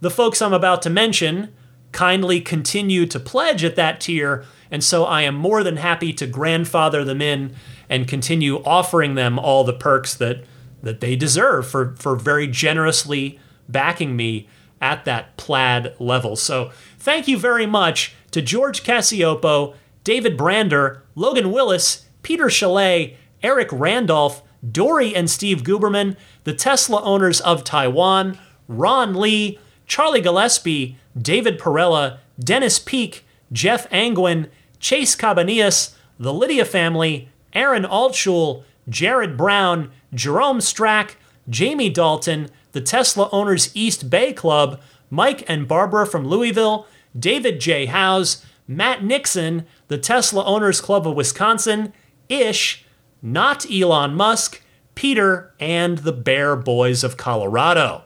[0.00, 1.52] the folks I'm about to mention
[1.92, 6.26] kindly continue to pledge at that tier, and so I am more than happy to
[6.26, 7.54] grandfather them in
[7.88, 10.44] and continue offering them all the perks that
[10.82, 13.38] that they deserve for for very generously
[13.68, 14.48] backing me
[14.80, 16.36] at that plaid level.
[16.36, 23.68] So thank you very much to George Cassiopo, David Brander, Logan Willis, Peter Chalet, Eric
[23.70, 28.36] Randolph, Dory and Steve Guberman, the Tesla owners of Taiwan,
[28.66, 34.48] Ron Lee, Charlie Gillespie, David Perella, Dennis Peak, Jeff Angwin,
[34.80, 41.14] Chase Cabanillas, the Lydia family, Aaron Altschul, Jared Brown, Jerome Strack,
[41.48, 46.88] Jamie Dalton, the Tesla Owners East Bay Club, Mike and Barbara from Louisville,
[47.18, 47.86] David J.
[47.86, 51.92] Howes, Matt Nixon, the Tesla Owners Club of Wisconsin,
[52.28, 52.84] Ish,
[53.22, 54.62] Not Elon Musk,
[54.94, 58.02] Peter, and the Bear Boys of Colorado.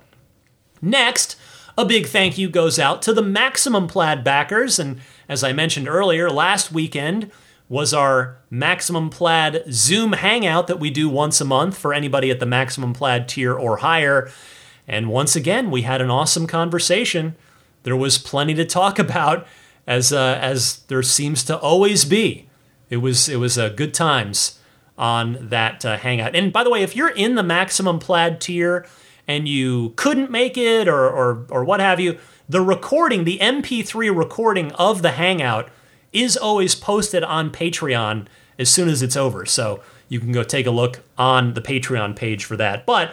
[0.81, 1.37] Next,
[1.77, 4.79] a big thank you goes out to the Maximum Plaid backers.
[4.79, 7.31] And as I mentioned earlier, last weekend
[7.69, 12.41] was our Maximum Plaid Zoom hangout that we do once a month for anybody at
[12.41, 14.31] the Maximum Plaid tier or higher.
[14.87, 17.37] And once again, we had an awesome conversation.
[17.83, 19.47] There was plenty to talk about,
[19.87, 22.49] as uh, as there seems to always be.
[22.91, 24.59] It was it was uh, good times
[24.99, 26.35] on that uh, hangout.
[26.35, 28.85] And by the way, if you're in the Maximum Plaid tier
[29.29, 32.19] and you couldn't make it or, or, or what have you,
[32.49, 35.69] the recording, the MP3 recording of the Hangout
[36.13, 38.27] is always posted on Patreon
[38.59, 39.47] as soon as it's over.
[39.47, 42.87] So you can go take a look on the Patreon page for that.
[42.87, 43.13] But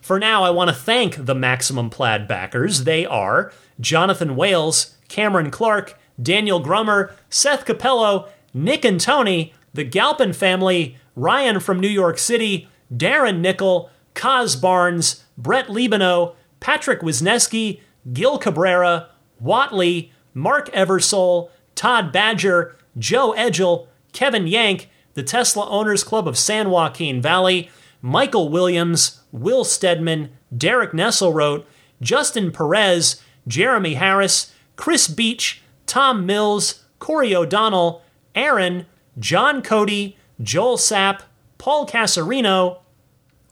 [0.00, 2.84] for now, I want to thank the Maximum Plaid backers.
[2.84, 10.32] They are Jonathan Wales, Cameron Clark, Daniel Grummer, Seth Capello, Nick and Tony, the Galpin
[10.32, 17.80] family, Ryan from New York City, Darren Nickel, Kaz Barnes, Brett Libano, Patrick Wisneski,
[18.12, 19.08] Gil Cabrera,
[19.38, 26.70] Watley, Mark Eversole, Todd Badger, Joe Edgel, Kevin Yank, the Tesla Owners Club of San
[26.70, 27.70] Joaquin Valley,
[28.02, 31.64] Michael Williams, Will Stedman, Derek Nesselrote,
[32.00, 38.02] Justin Perez, Jeremy Harris, Chris Beach, Tom Mills, Corey O'Donnell,
[38.34, 38.84] Aaron,
[39.18, 41.22] John Cody, Joel Sapp,
[41.58, 42.78] Paul Casarino,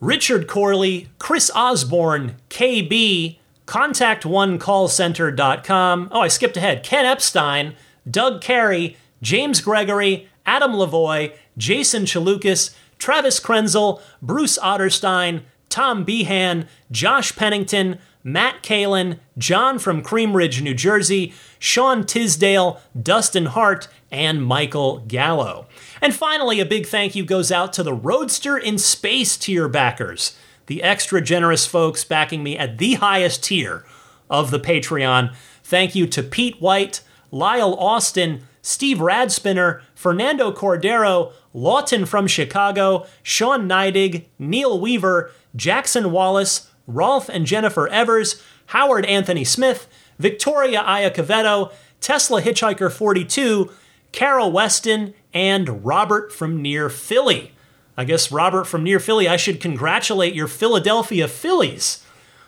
[0.01, 6.09] Richard Corley, Chris Osborne, KB, contact1callcenter.com.
[6.10, 6.82] Oh, I skipped ahead.
[6.82, 7.74] Ken Epstein,
[8.10, 17.36] Doug Carey, James Gregory, Adam Lavoy, Jason Chalukas, Travis Krenzel, Bruce Otterstein, Tom Behan, Josh
[17.36, 17.98] Pennington,
[18.32, 25.66] Matt Kalin, John from Cream Ridge, New Jersey, Sean Tisdale, Dustin Hart, and Michael Gallo.
[26.02, 30.36] And finally, a big thank you goes out to the Roadster in Space tier backers,
[30.66, 33.84] the extra generous folks backing me at the highest tier
[34.28, 35.34] of the Patreon.
[35.64, 37.00] Thank you to Pete White,
[37.30, 46.68] Lyle Austin, Steve Radspinner, Fernando Cordero, Lawton from Chicago, Sean Neidig, Neil Weaver, Jackson Wallace,
[46.89, 49.86] Rolf and Jennifer Evers, Howard Anthony Smith,
[50.19, 51.70] Victoria Iacovetto,
[52.01, 53.70] Tesla Hitchhiker 42,
[54.10, 57.52] Carol Weston, and Robert from near Philly.
[57.97, 62.05] I guess Robert from near Philly, I should congratulate your Philadelphia Phillies,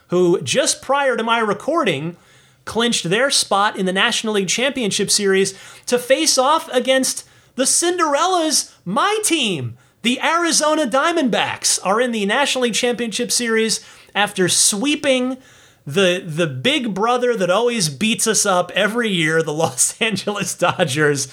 [0.07, 2.17] who just prior to my recording
[2.65, 5.53] clinched their spot in the National League Championship Series
[5.85, 9.77] to face off against the Cinderellas, my team.
[10.01, 15.37] The Arizona Diamondbacks are in the National League Championship Series after sweeping
[15.85, 21.27] the the big brother that always beats us up every year, the Los Angeles Dodgers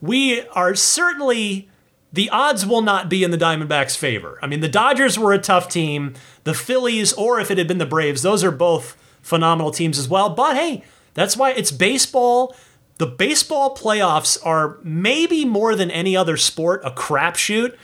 [0.00, 1.68] we are certainly
[2.12, 4.38] the odds will not be in the Diamondbacks' favor.
[4.40, 6.14] I mean, the Dodgers were a tough team.
[6.44, 10.08] The Phillies, or if it had been the Braves, those are both phenomenal teams as
[10.08, 10.30] well.
[10.30, 12.56] But hey, that's why it's baseball.
[12.98, 17.76] The baseball playoffs are maybe more than any other sport a crapshoot.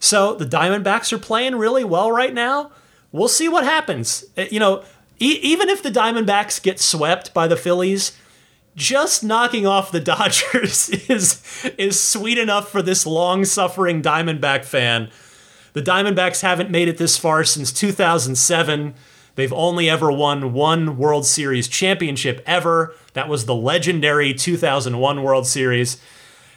[0.00, 2.72] So the Diamondbacks are playing really well right now.
[3.12, 4.24] We'll see what happens.
[4.36, 4.82] Uh, you know,
[5.20, 8.18] e- even if the Diamondbacks get swept by the Phillies,
[8.74, 11.42] just knocking off the Dodgers is
[11.78, 15.10] is sweet enough for this long-suffering Diamondback fan.
[15.72, 18.94] The Diamondbacks haven't made it this far since 2007.
[19.36, 22.94] They've only ever won one World Series championship ever.
[23.12, 25.98] That was the legendary 2001 World Series.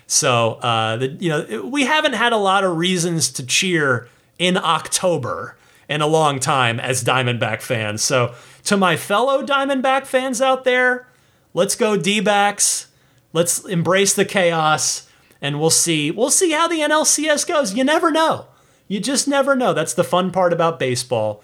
[0.07, 4.57] So, uh, the, you know, we haven't had a lot of reasons to cheer in
[4.57, 5.55] October
[5.87, 8.01] in a long time as Diamondback fans.
[8.01, 8.33] So,
[8.63, 11.05] to my fellow Diamondback fans out there,
[11.53, 12.21] Let's go D.
[12.21, 15.07] Let's embrace the chaos
[15.41, 16.11] and we'll see.
[16.11, 17.73] We'll see how the NLCS goes.
[17.73, 18.47] You never know.
[18.87, 19.73] You just never know.
[19.73, 21.43] That's the fun part about baseball.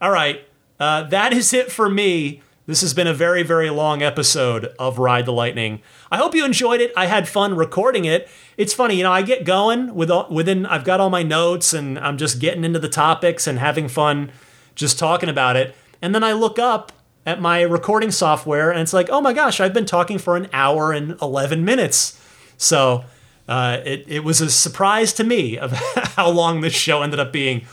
[0.00, 0.46] All right.
[0.78, 2.42] Uh, that is it for me.
[2.66, 5.82] This has been a very, very long episode of Ride the Lightning.
[6.10, 6.92] I hope you enjoyed it.
[6.96, 8.28] I had fun recording it.
[8.56, 10.64] It's funny, you know, I get going with all, within.
[10.66, 14.30] I've got all my notes, and I'm just getting into the topics and having fun,
[14.74, 15.74] just talking about it.
[16.00, 16.92] And then I look up,
[17.24, 20.48] at my recording software, and it's like, oh my gosh, I've been talking for an
[20.52, 22.20] hour and 11 minutes.
[22.56, 23.04] So
[23.48, 25.72] uh, it, it was a surprise to me of
[26.16, 27.64] how long this show ended up being.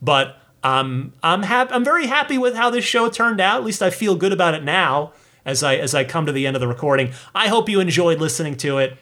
[0.00, 3.58] But um, I'm hap- I'm very happy with how this show turned out.
[3.58, 5.12] At least I feel good about it now
[5.44, 7.12] as I as I come to the end of the recording.
[7.34, 8.96] I hope you enjoyed listening to it.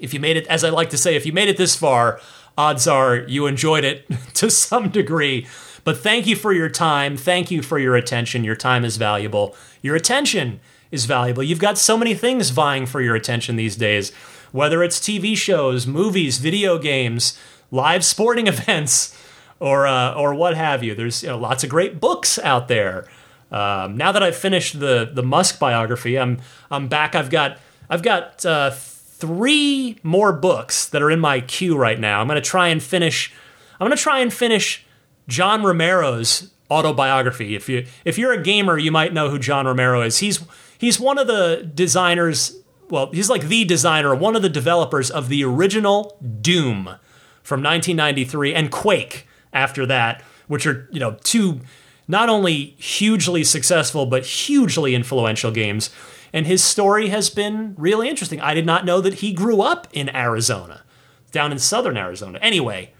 [0.00, 2.20] If you made it, as I like to say, if you made it this far,
[2.58, 5.46] odds are you enjoyed it to some degree.
[5.84, 7.16] But thank you for your time.
[7.16, 8.44] Thank you for your attention.
[8.44, 9.56] Your time is valuable.
[9.80, 10.60] Your attention
[10.90, 11.42] is valuable.
[11.42, 14.12] You've got so many things vying for your attention these days,
[14.52, 17.38] whether it's TV shows, movies, video games,
[17.70, 19.16] live sporting events
[19.62, 20.94] or uh, or what have you.
[20.94, 23.06] There's you know, lots of great books out there.
[23.52, 26.40] Um, now that I've finished the the Musk biography, I'm
[26.70, 27.14] I'm back.
[27.14, 27.58] I've got
[27.88, 32.20] I've got uh, three more books that are in my queue right now.
[32.20, 33.32] I'm to try and finish.
[33.78, 34.84] I'm to try and finish
[35.28, 37.54] John Romero's autobiography.
[37.54, 40.18] If you if you're a gamer, you might know who John Romero is.
[40.18, 40.44] He's
[40.76, 42.58] he's one of the designers.
[42.90, 46.96] Well, he's like the designer, one of the developers of the original Doom
[47.42, 51.60] from 1993 and Quake after that, which are you know two
[52.08, 55.90] not only hugely successful but hugely influential games.
[56.32, 58.40] And his story has been really interesting.
[58.40, 60.82] I did not know that he grew up in Arizona,
[61.30, 62.38] down in southern Arizona.
[62.40, 62.92] Anyway,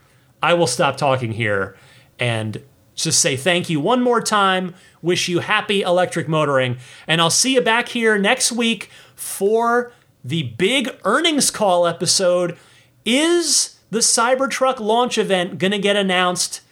[0.42, 1.76] I will stop talking here
[2.18, 2.62] and
[2.94, 4.74] just say thank you one more time.
[5.00, 6.76] Wish you happy electric motoring.
[7.06, 9.92] And I'll see you back here next week for
[10.24, 12.56] the big earnings call episode.
[13.04, 16.62] Is the Cybertruck launch event going to get announced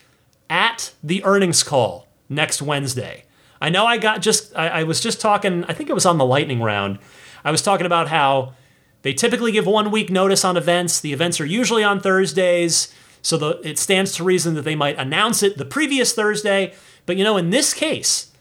[0.48, 3.24] at the earnings call next Wednesday?
[3.60, 6.16] I know I got just, I, I, was just talking, I think it was on
[6.16, 6.98] the lightning round.
[7.44, 8.55] I was talking about how
[9.02, 10.98] they typically give one week notice on events.
[10.98, 12.90] The events are usually on Thursdays,
[13.20, 16.72] so the, it stands to reason that they might announce it the previous Thursday.
[17.05, 18.32] But you know, in this case,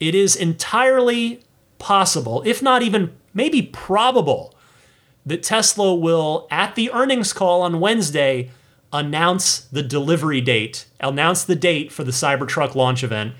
[0.00, 1.44] it is entirely
[1.78, 4.52] possible, if not even maybe probable,
[5.26, 8.50] that Tesla will, at the earnings call on Wednesday,
[8.92, 13.34] announce the delivery date, announce the date for the Cybertruck launch event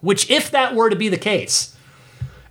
[0.00, 1.76] which, if that were to be the case,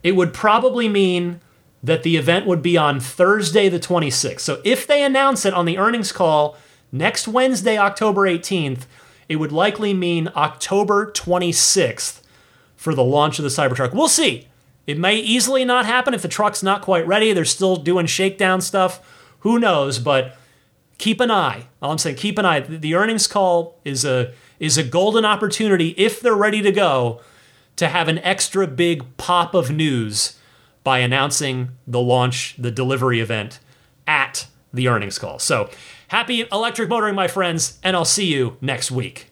[0.03, 1.39] it would probably mean
[1.83, 4.41] that the event would be on Thursday, the 26th.
[4.41, 6.57] So if they announce it on the earnings call
[6.91, 8.85] next Wednesday, October 18th,
[9.29, 12.21] it would likely mean October 26th
[12.75, 13.93] for the launch of the Cybertruck.
[13.93, 14.47] We'll see.
[14.87, 17.33] It may easily not happen if the truck's not quite ready.
[17.33, 19.01] They're still doing shakedown stuff.
[19.41, 19.99] Who knows?
[19.99, 20.37] But
[20.97, 21.67] keep an eye.
[21.81, 22.61] All I'm saying, keep an eye.
[22.61, 27.21] The earnings call is a is a golden opportunity if they're ready to go
[27.75, 30.39] to have an extra big pop of news
[30.83, 33.59] by announcing the launch, the delivery event
[34.07, 35.37] at the earnings call.
[35.37, 35.69] So
[36.07, 39.31] happy electric motoring, my friends, and I'll see you next week.